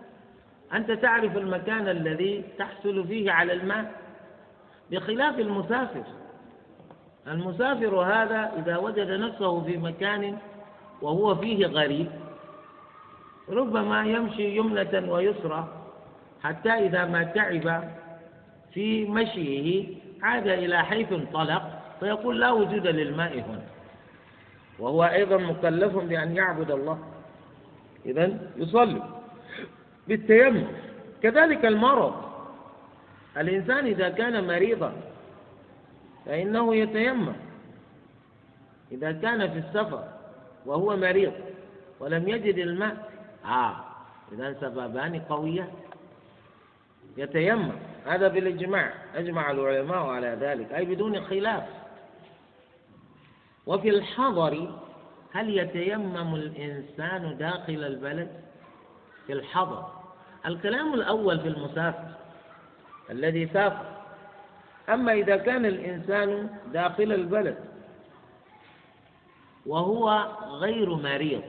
[0.75, 3.93] أنت تعرف المكان الذي تحصل فيه على الماء
[4.91, 6.05] بخلاف المسافر.
[7.29, 10.39] المسافر هذا إذا وجد نفسه في مكان
[11.03, 12.11] وهو فيه غريب
[13.49, 15.68] ربما يمشي يمنة ويسرى
[16.43, 17.85] حتى إذا ما تعب
[18.75, 19.87] في مشيه
[20.23, 21.62] عاد إلى حيث انطلق
[22.01, 23.62] فيقول لا وجود للماء هنا.
[24.79, 26.99] وهو أيضا مكلف بأن يعبد الله.
[28.07, 29.03] إذا يصلي
[30.09, 30.64] بالتيمم.
[31.23, 32.14] كذلك المرض.
[33.37, 34.93] الإنسان إذا كان مريضا
[36.27, 37.33] فإنه يتيمم.
[38.93, 40.09] إذا كان في السفر
[40.66, 41.33] وهو مريض
[42.01, 43.12] ولم يجد الماء
[43.45, 43.77] آه
[44.33, 45.68] إذا سببان قويان
[47.16, 47.73] يتيمم.
[48.07, 48.93] هذا بالإجماع.
[49.14, 50.73] أجمع العلماء على ذلك.
[50.73, 51.64] أي بدون خلاف.
[53.66, 54.79] وفي الحضر
[55.33, 58.29] هل يتيمم الإنسان داخل البلد؟
[59.27, 59.87] في الحضر.
[60.47, 62.09] الكلام الأول في المسافر
[63.11, 64.02] الذي سافر
[64.89, 67.59] أما إذا كان الإنسان داخل البلد
[69.66, 71.43] وهو غير مريض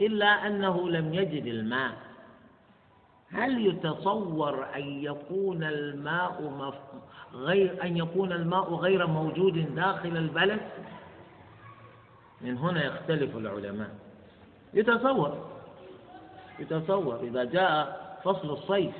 [0.00, 1.92] إلا أنه لم يجد الماء
[3.32, 6.74] هل يتصور أن يكون الماء مف...
[7.34, 10.60] غير أن يكون الماء غير موجود داخل البلد؟
[12.40, 13.90] من هنا يختلف العلماء
[14.74, 15.50] يتصور
[16.58, 18.94] يتصور إذا جاء فصل الصيف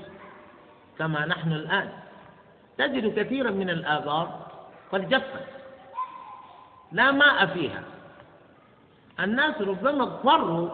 [0.98, 2.03] كما نحن الآن
[2.78, 4.46] تجد كثيرا من الآبار
[4.92, 5.46] قد جفت
[6.92, 7.82] لا ماء فيها.
[9.20, 10.70] الناس ربما اضطروا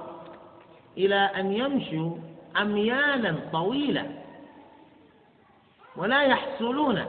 [0.97, 2.17] إلى أن يمشوا
[2.61, 4.23] أميالا طويلة
[5.97, 7.05] ولا يحصلون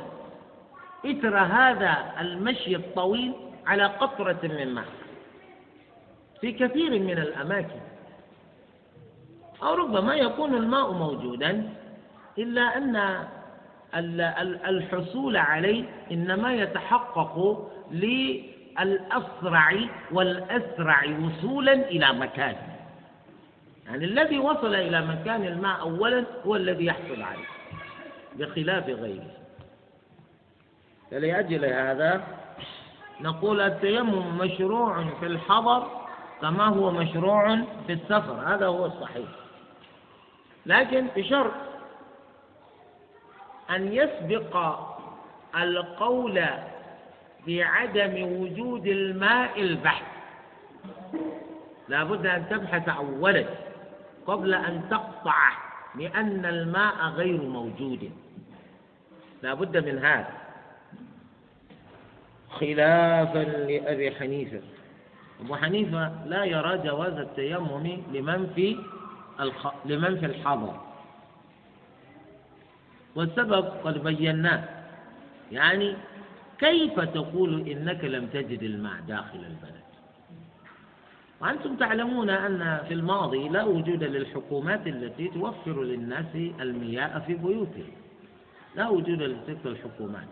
[1.06, 3.34] إثر هذا المشي الطويل
[3.68, 4.86] على قطرة من ماء.
[6.42, 7.80] في كثير من الأماكن.
[9.64, 11.74] أو ربما يكون الماء موجودا
[12.38, 13.28] إلا أن
[13.94, 19.74] الحصول عليه إنما يتحقق للأسرع
[20.12, 22.56] والأسرع وصولا إلى مكان.
[23.86, 27.48] يعني الذي وصل إلى مكان الماء أولا هو الذي يحصل عليه
[28.36, 29.32] بخلاف غيره.
[31.12, 32.24] فلأجل هذا
[33.22, 35.88] نقول التيمم مشروع في الحضر
[36.42, 39.28] كما هو مشروع في السفر هذا هو الصحيح.
[40.66, 41.52] لكن بشرط
[43.76, 44.80] أن يسبق
[45.56, 46.44] القول
[47.48, 50.06] بعدم وجود الماء البحث
[51.88, 53.46] لا بد أن تبحث أولا
[54.28, 55.52] قبل أن تقطع
[55.96, 58.12] بأن الماء غير موجود.
[59.44, 60.34] لا بد من هذا.
[62.50, 64.62] خلافا لأبي حنيفة.
[65.42, 68.78] أبو حنيفة لا يرى جواز التيمم لمن في.
[69.86, 70.91] لمن في الحضر.
[73.16, 74.64] والسبب قد بيناه.
[75.52, 75.96] يعني
[76.60, 79.82] كيف تقول إنك لم تجد الماء داخل البلد؟
[81.42, 87.92] وأنتم تعلمون أن في الماضي لا وجود للحكومات التي توفر للناس المياه في بيوتهم.
[88.76, 90.28] لا وجود لتلك الحكومات.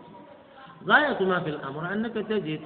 [0.86, 2.60] غاية ما في الأمر أنك تجد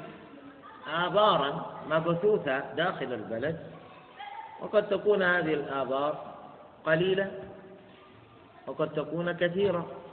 [0.87, 3.61] آبارا مبثوثة داخل البلد
[4.61, 6.35] وقد تكون هذه الآبار
[6.87, 7.31] قليلة
[8.67, 10.04] وقد تكون كثيرة.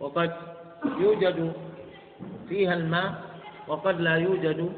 [0.00, 0.32] وقد
[0.84, 1.52] يوجد
[2.48, 3.22] فيها الماء
[3.68, 4.72] وقد لا يوجد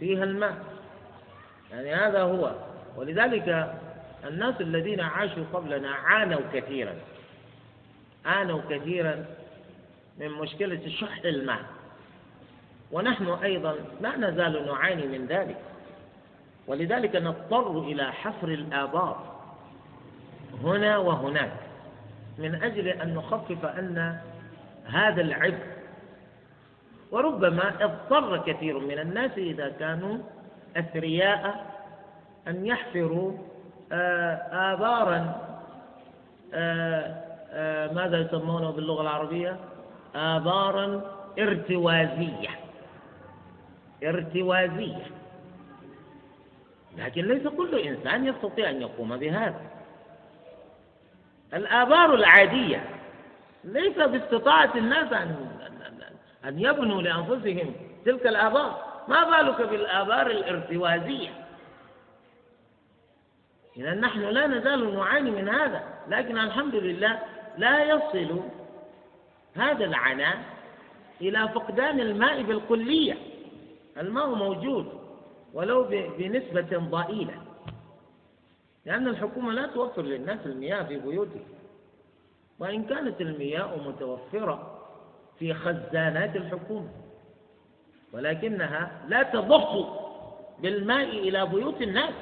[0.00, 0.64] فيها الماء.
[1.72, 2.52] يعني هذا هو.
[2.96, 3.74] ولذلك
[4.24, 6.94] الناس الذين عاشوا قبلنا عانوا كثيرا.
[8.24, 9.24] عانوا كثيرا
[10.18, 11.62] من مشكلة شح الماء.
[12.92, 15.56] ونحن أيضا لا نزال نعاني من ذلك.
[16.66, 19.32] ولذلك نضطر إلى حفر الآبار
[20.64, 21.52] هنا وهناك
[22.38, 24.20] من أجل أن نخفف أن
[24.86, 25.72] هذا العبء.
[27.10, 30.18] وربما اضطر كثير من الناس إذا كانوا
[30.76, 31.66] أثرياء
[32.48, 33.32] أن يحفروا
[33.92, 34.34] آه،
[34.72, 35.34] آبارا
[36.54, 39.56] آه، آه، ماذا يسمونه باللغة العربية؟
[40.14, 41.00] آبارا
[41.38, 42.48] ارتوازية.
[44.04, 45.06] ارتوازية.
[46.98, 49.60] لكن ليس كل إنسان يستطيع أن يقوم بهذا.
[51.54, 52.84] الآبار العادية
[53.64, 55.48] ليس باستطاعة الناس أن
[56.44, 57.74] أن يبنوا لأنفسهم
[58.04, 58.92] تلك الآبار.
[59.08, 61.30] ما بالك بالآبار الارتوازية؟
[63.76, 67.18] إذا نحن لا نزال نعاني من هذا لكن الحمد لله
[67.58, 68.40] لا يصل
[69.54, 70.36] هذا العناء
[71.20, 73.16] إلى فقدان الماء بالكلية.
[73.98, 74.86] الماء موجود
[75.54, 75.84] ولو
[76.18, 77.34] بنسبة ضئيلة
[78.86, 81.44] لأن الحكومة لا توفر للناس المياه في بيوتهم
[82.58, 84.78] وإن كانت المياه متوفرة
[85.38, 86.90] في خزانات الحكومة
[88.12, 89.86] ولكنها لا تضخ
[90.58, 92.14] بالماء إلى بيوت الناس.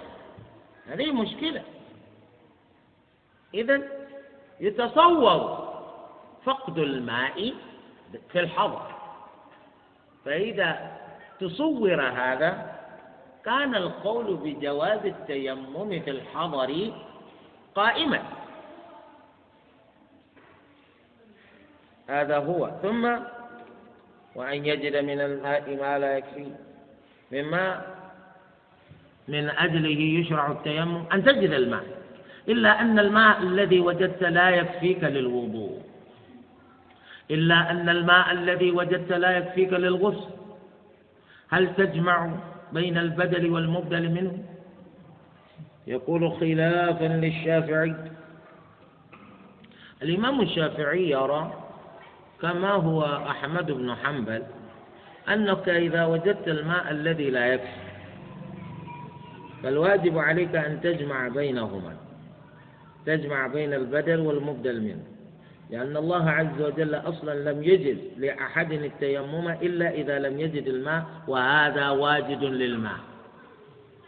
[0.86, 1.62] هذه مشكلة.
[3.54, 3.82] إذا
[4.60, 5.70] يتصور
[6.44, 7.54] فقد الماء
[8.32, 8.82] في الحضر.
[10.24, 10.98] فإذا
[11.40, 12.80] تصور هذا
[13.44, 16.92] كان القول بجواز التيمم في الحضر
[17.74, 18.22] قائما.
[22.10, 22.70] هذا هو.
[22.82, 23.04] ثم
[24.34, 26.46] وأن يجد من الماء ما لا يكفي.
[27.32, 27.80] مما
[29.28, 31.84] من أجله يشرع التيمم أن تجد الماء.
[32.48, 35.82] إلا أن الماء الذي وجدت لا يكفيك للوضوء.
[37.30, 40.30] إلا أن الماء الذي وجدت لا يكفيك للغسل.
[41.50, 42.30] هل تجمع
[42.72, 44.38] بين البدل والمبدل منه؟
[45.86, 47.94] يقول خلافا للشافعي.
[50.02, 51.59] الإمام الشافعي يرى
[52.42, 54.42] كما هو أحمد بن حنبل
[55.28, 57.90] أنك إذا وجدت الماء الذي لا يكفي
[59.62, 61.96] فالواجب عليك أن تجمع بينهما
[63.06, 65.04] تجمع بين البدل والمبدل منه
[65.70, 71.90] لأن الله عز وجل أصلا لم يجد لأحد التيمم إلا إذا لم يجد الماء وهذا
[71.90, 72.98] واجد للماء.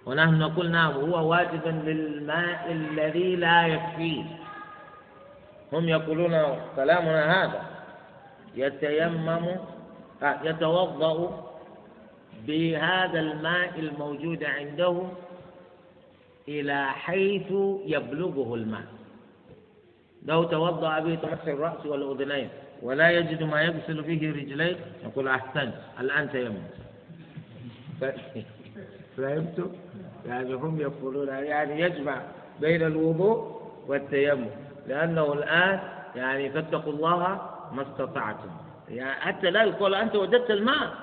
[0.07, 4.25] ونحن نقول نعم هو واجد للماء الذي لا يكفيه.
[5.73, 6.33] هم يقولون
[6.77, 7.72] كلامنا هذا.
[8.55, 9.57] يتيمم
[10.23, 11.45] آه، يتوضأ
[12.47, 15.03] بهذا الماء الموجود عنده
[16.49, 17.53] إلى حيث
[17.87, 18.85] يبلغه الماء
[20.27, 22.49] لو توضأ به تمسح الرأس والأذنين
[22.83, 26.63] ولا يجد ما يغسل فيه رجليه نقول أحسنت الآن تيمم
[29.17, 29.73] فهمتم؟
[30.27, 32.23] يعني هم يقولون يعني يجمع
[32.61, 34.47] بين الوضوء والتيمم
[34.89, 35.81] لأنه الآن
[36.17, 38.51] يعني فاتقوا الله ما استطعتم.
[38.89, 40.95] يعني حتى لا يقول أنت وجدت الماء.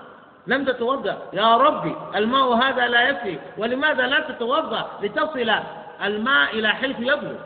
[0.48, 1.30] لم تتوضأ.
[1.34, 3.40] يا ربي الماء هذا لا يكفي.
[3.58, 5.50] ولماذا لا تتوضأ؟ لتصل
[6.04, 7.40] الماء إلى حيث يبلغ.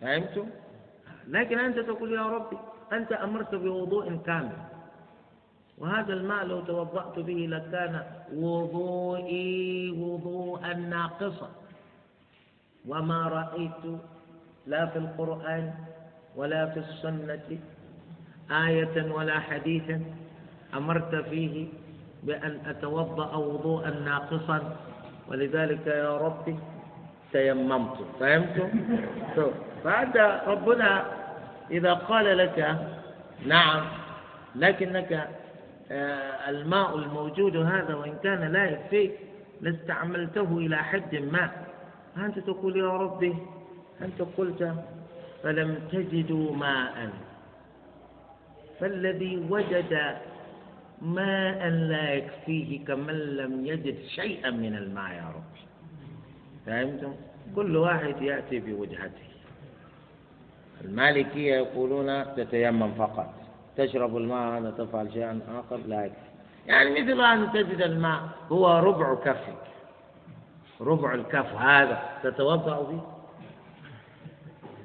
[0.00, 0.46] فهمتم؟
[1.28, 2.58] لكن أنت تقول يا ربي
[2.92, 4.56] أنت أمرت بوضوء كامل.
[5.78, 8.02] وهذا الماء لو توضأت به لكان
[8.34, 11.50] وضوئي وضوءا ناقصا.
[12.88, 14.00] وما رأيت
[14.66, 15.74] لا في القرآن
[16.36, 17.58] ولا في السنة
[18.50, 20.00] آية ولا حديثا
[20.74, 21.66] أمرت فيه
[22.22, 24.76] بأن أتوضأ وضوءا ناقصا.
[25.28, 26.56] ولذلك يا ربي
[27.32, 27.96] تيممت.
[28.20, 28.68] فهمتم؟
[29.84, 31.04] فهذا ربنا
[31.70, 32.76] إذا قال لك
[33.46, 33.84] نعم
[34.54, 35.28] لكنك
[35.90, 39.12] آه، الماء الموجود هذا وإن كان لا يكفيك
[39.60, 41.50] لاستعملته إلى حد ما.
[42.16, 43.36] أنت تقول يا ربي
[44.02, 44.74] أنت قلت
[45.42, 47.10] فلم تجدوا ماء.
[48.80, 50.16] فالذي وجد
[51.02, 55.52] ماء لا يكفيه كمن لم يجد شيئا من الماء يا رب.
[56.66, 57.14] فهمتم؟
[57.56, 59.28] كل واحد يأتي بوجهته.
[60.84, 63.34] المالكية يقولون تتيمم فقط.
[63.76, 66.32] تشرب الماء هذا تفعل شيئا آخر لا يكفي.
[66.66, 68.20] يعني مثل أن تجد الماء
[68.52, 69.62] هو ربع كفك.
[70.80, 73.02] ربع الكف هذا تتوضأ به؟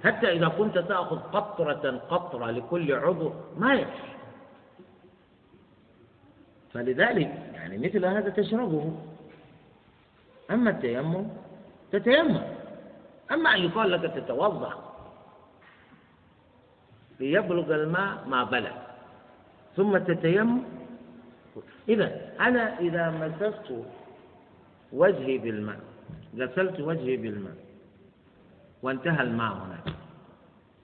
[0.04, 4.18] حتى إذا كنت تأخذ قطرة قطرة لكل عضو ما يكفي.
[6.74, 8.98] فلذلك يعني مثل هذا تشربه.
[10.52, 11.28] أما التيمم
[11.92, 12.42] تتيمم.
[13.32, 14.74] أما أن يقال لك تتوضأ.
[17.20, 18.76] ليبلغ الماء ما بلغ.
[19.76, 20.64] ثم تتيمم.
[21.90, 23.74] إذا أنا إذا مسست
[24.94, 25.80] وجهي بالماء
[26.38, 27.67] غسلت وجهي بالماء.
[28.82, 29.96] وانتهى الماء هناك.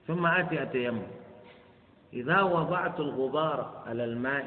[0.06, 1.02] ثم آتي أتيمم.
[2.12, 4.46] إذا وضعت الغبار على الماء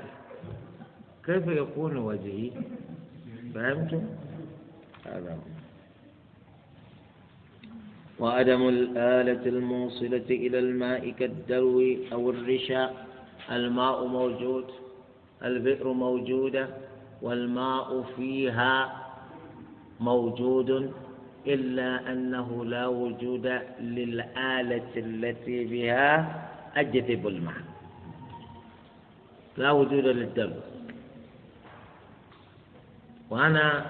[1.25, 2.51] كيف يكون وجهي؟
[3.53, 4.03] فهمتم؟
[5.05, 5.37] هذا
[8.19, 13.07] وعدم الآلة الموصلة إلى الماء كالدلو أو الرشاء
[13.51, 14.65] الماء موجود
[15.43, 16.67] البئر موجودة
[17.21, 18.73] والماء فيها
[19.99, 20.91] موجود.
[21.53, 23.45] إلا أنه لا وجود
[23.79, 26.11] للآلة التي بها
[26.75, 27.61] أجذب الماء
[29.57, 30.61] لا وجود للدلو
[33.29, 33.85] وأنا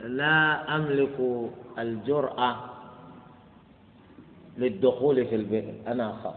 [0.00, 1.16] لا أملك
[1.78, 2.56] الجرأة
[4.58, 6.34] للدخول في البئر أنا أخاف.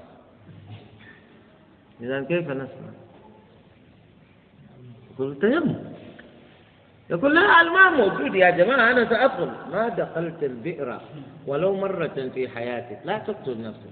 [2.02, 2.92] إذا كيف نسمع؟
[5.14, 5.87] يقول تيمم
[7.10, 11.00] يقول لا الماء موجود يا جماعة أنا سأدخل ما دخلت البئر
[11.48, 13.90] ولو مرة في حياتك لا تقتل نفسك.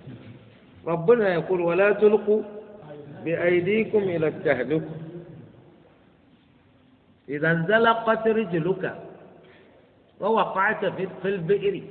[0.88, 2.44] ربنا يقول ولا تلقوا
[3.24, 4.90] بأيديكم إلى التهلكة
[7.30, 8.96] إذا انزلقت رجلك
[10.20, 11.84] ووقعت في البئر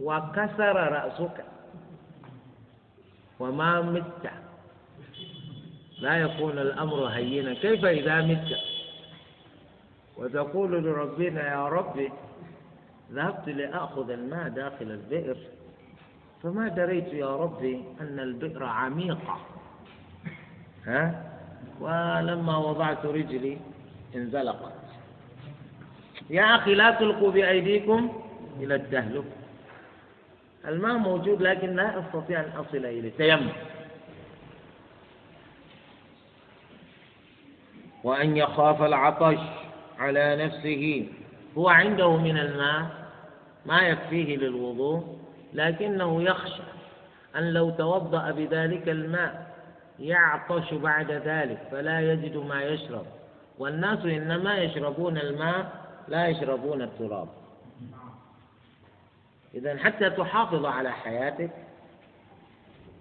[0.00, 1.44] وكسر رأسك
[3.40, 4.30] وما مت.
[6.00, 7.54] لا يكون الأمر هينا.
[7.54, 8.48] كيف إذا مت؟
[10.20, 12.12] وتقول لربنا يا ربي
[13.12, 15.36] ذهبت لآخذ الماء داخل البئر
[16.42, 19.38] فما دريت يا ربي أن البئر عميقة.
[20.86, 21.30] ها؟
[21.80, 23.58] ولما وضعت رجلي
[24.16, 24.72] انزلقت.
[26.30, 28.22] يا أخي لا تلقوا بأيديكم
[28.60, 29.24] إلى التهلك
[30.68, 33.10] الماء موجود لكن لا أستطيع أن أصل إليه.
[33.18, 33.48] تيمم.
[38.04, 39.59] وأن يخاف العطش.
[40.00, 41.08] على نفسه.
[41.58, 42.86] هو عنده من الماء
[43.66, 45.18] ما يكفيه للوضوء
[45.52, 46.62] لكنه يخشى
[47.36, 49.56] أن لو توضأ بذلك الماء
[49.98, 53.06] يعطش بعد ذلك فلا يجد ما يشرب.
[53.58, 55.72] والناس إنما يشربون الماء
[56.08, 57.28] لا يشربون التراب.
[59.54, 61.50] إذا حتى تحافظ على حياتك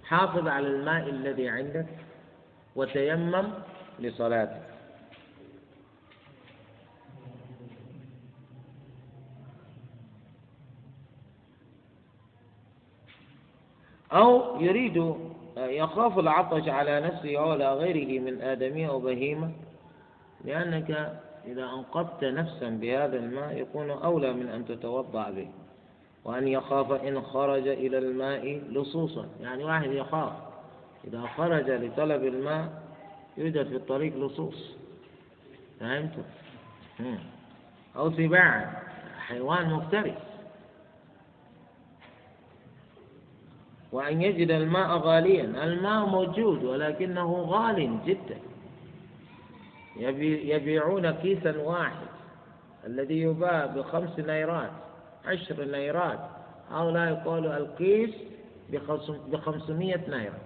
[0.04, 1.86] حافظ على الماء الذي عندك
[2.76, 3.48] وتيمم
[4.00, 4.69] لصلاتك.
[14.14, 15.16] أو يريد
[15.58, 19.52] يخاف العطش على نفسه أو على غيره من آدمية أو بهيمة
[20.46, 25.48] لأنك إذا أنقذت نفسا بهذا الماء يكون أولى من أن تتوضأ به
[26.26, 29.26] وأن يخاف إن خرج إلى الماء لصوصا.
[29.42, 30.32] يعني واحد يخاف
[31.08, 32.82] إذا خرج لطلب الماء
[33.38, 34.76] يوجد في الطريق لصوص.
[35.80, 36.12] فهمت؟
[37.96, 38.82] أو سباع
[39.20, 40.29] حيوان مفترس.
[43.92, 45.44] وأن يجد الماء غاليا.
[45.44, 48.38] الماء موجود ولكنه غال جدا.
[49.98, 52.08] يبيعون كيسا واحد
[52.86, 54.72] الذي يباع بخمس نيرات
[55.26, 56.20] عشر نيرات
[56.72, 58.10] هؤلاء يقولوا الكيس
[59.32, 60.40] بخمسمية نيرة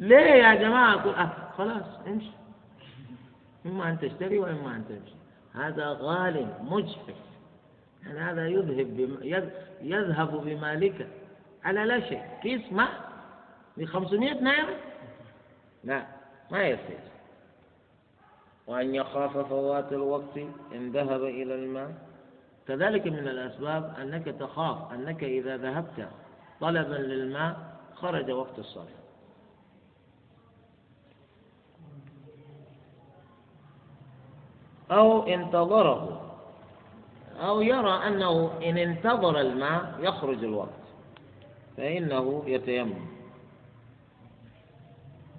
[0.00, 2.30] ليه يا جماعة؟ أقول أه خلاص امشي.
[3.66, 5.14] إما أن تشتري وإما أن تمشي.
[5.54, 7.14] هذا غال مجفف
[8.06, 9.16] يعني هذا يذهب بم...
[9.82, 11.06] يذهب بمالك
[11.64, 12.22] على لا شيء.
[12.42, 13.10] كيس ماء
[13.76, 14.76] ب 500 نيرة
[15.84, 16.06] لا
[16.50, 17.00] ما يصير
[18.66, 20.36] وأن يخاف فوات الوقت
[20.74, 21.94] إن ذهب إلى الماء.
[22.68, 26.08] كذلك من الأسباب أنك تخاف أنك إذا ذهبت
[26.60, 27.56] طلبا للماء
[27.94, 29.00] خرج وقت الصلاة.
[34.90, 36.20] أو انتظره
[37.40, 40.79] أو يرى أنه إن انتظر الماء يخرج الوقت.
[41.80, 43.06] فإنه يتيمم.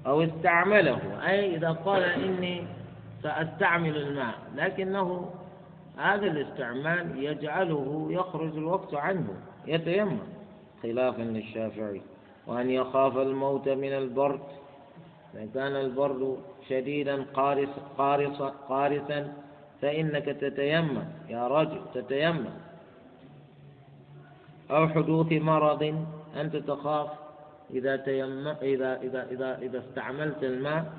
[0.08, 1.00] أو استعمله.
[1.30, 2.64] أي إذا قال إني
[3.24, 4.34] سأستعمل الماء.
[4.56, 5.30] لكنه
[5.98, 9.28] هذا الاستعمال يجعله يخرج الوقت عنه.
[9.68, 10.18] يتيمم.
[10.84, 12.02] خلافا للشافعي.
[12.48, 14.42] وأن يخاف الموت من البرد.
[15.34, 16.38] إذا كان البرد
[16.70, 19.34] شديدا قارس قارصا قارسا
[19.82, 21.04] فإنك تتيمم.
[21.30, 22.50] يا رجل تتيمم.
[24.72, 26.06] أو حدوث مرض
[26.36, 27.10] أنت تخاف
[27.74, 30.94] إذا تيم إذا إذا إذا إذا استعملت الماء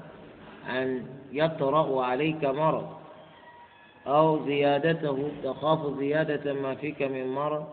[0.69, 2.89] أن يطرأ عليك مرض
[4.07, 7.65] أو زيادته تخاف زيادة ما فيك من مرض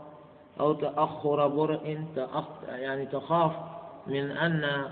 [0.60, 2.06] أو تأخر برء
[2.69, 3.52] يعني تخاف
[4.07, 4.86] من أن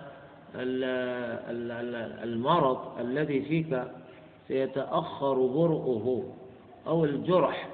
[2.24, 3.84] المرض الذي فيك
[4.48, 6.34] سيتأخر برؤه
[6.88, 7.70] أو الجرح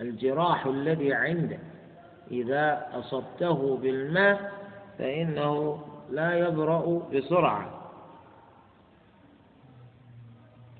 [0.00, 1.60] الجراح الذي عندك.
[2.30, 4.52] إذا أصبته بالماء
[4.98, 5.78] فإنه
[6.10, 7.70] لا يبرأ بسرعة.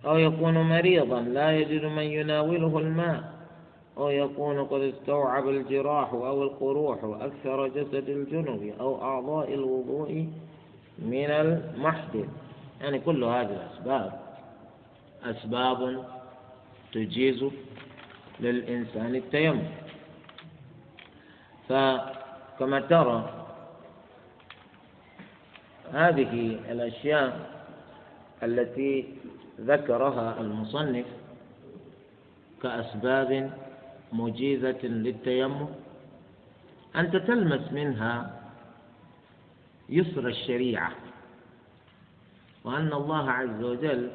[0.04, 3.40] أو يكون مريضا لا يجد من يناوله الماء.
[3.98, 10.28] أو يكون قد استوعب الجراح أو القروح أكثر جسد الجنب أو أعضاء الوضوء
[10.98, 12.28] من المحدث
[12.80, 14.20] يعني كل هذه الأسباب
[15.24, 16.04] أسباب
[16.92, 17.44] تجيز
[18.40, 19.62] للإنسان التيمم.
[21.70, 23.46] فكما ترى
[25.92, 27.50] هذه الأشياء
[28.42, 29.14] التي
[29.60, 31.06] ذكرها المصنف
[32.62, 33.50] كأسباب
[34.12, 35.66] مجيزة للتيمم.
[36.96, 38.40] أنت تلمس منها
[39.88, 40.92] يسر الشريعة
[42.64, 44.10] وأن الله عز وجل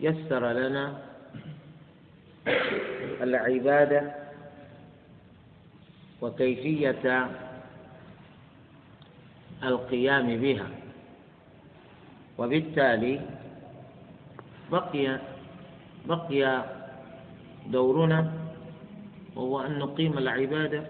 [0.00, 1.02] يسر لنا
[3.20, 4.19] العبادة
[6.22, 7.28] وكيفية
[9.64, 10.68] القيام بها.
[12.38, 13.20] وبالتالي
[14.72, 15.20] بقي
[16.06, 16.64] بقي
[17.66, 18.32] دورنا
[19.36, 20.86] وهو أن نقيم العبادة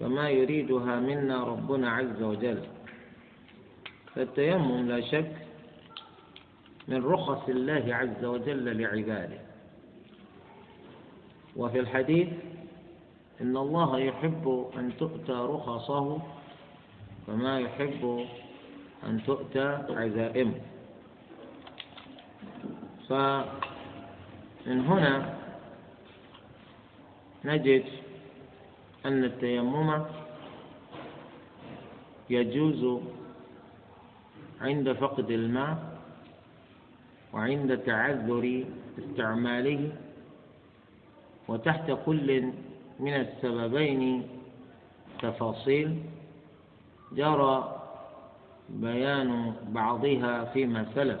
[0.00, 2.62] كما يريدها منا ربنا عز وجل.
[4.14, 5.32] فالتيمم لا شك
[6.88, 9.38] من رخص الله عز وجل لعباده.
[11.56, 12.28] وفي الحديث
[13.40, 16.18] إن الله يحب أن تؤتى رخصه
[17.26, 18.26] كما يحب
[19.06, 20.60] أن تؤتى عزائمه.
[23.08, 25.34] فمن هنا
[27.44, 27.84] نجد
[29.06, 30.04] أن التيمم
[32.30, 33.00] يجوز
[34.60, 35.98] عند فقد الماء
[37.32, 38.64] وعند تعذر
[38.98, 39.92] استعماله
[41.48, 42.52] وتحت كل
[42.98, 44.28] من السببين
[45.22, 45.96] تفاصيل
[47.12, 47.82] جرى
[48.68, 51.20] بيان بعضها فيما سلف.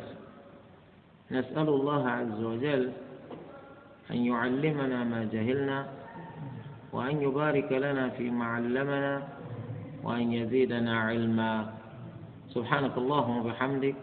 [1.30, 2.92] نسأل الله عز وجل
[4.10, 5.88] أن يعلمنا ما جهلنا
[6.92, 9.28] وأن يبارك لنا فيما علمنا
[10.02, 11.74] وأن يزيدنا علما.
[12.54, 13.96] سبحانك اللهم وبحمدك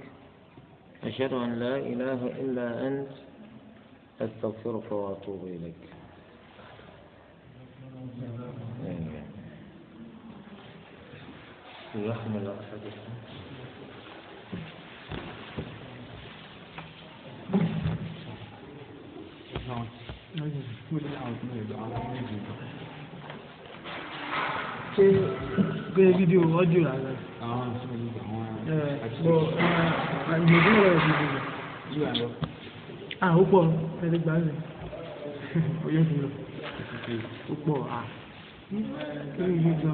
[1.04, 3.12] أشهد أن لا إله إلا أنت
[4.22, 5.95] أستغفرك وأتوب إليك.
[11.95, 13.11] يحمل أحدكم
[24.97, 25.05] ṣé
[25.95, 27.13] gbé fídíò ọdún rárá
[27.47, 28.45] àwọn àṣìṣe àwọn
[28.75, 29.35] ẹ bọ
[30.33, 31.39] ẹ ìgbèdé rẹ ti dìbò
[31.93, 32.27] yíwà lọ
[33.25, 33.63] à ó pọ̀
[34.05, 34.53] ẹni gbà rẹ
[35.87, 36.29] oyè ti lọ
[37.48, 38.06] 不过啊
[38.72, 38.84] 嗯
[39.38, 39.94] 这个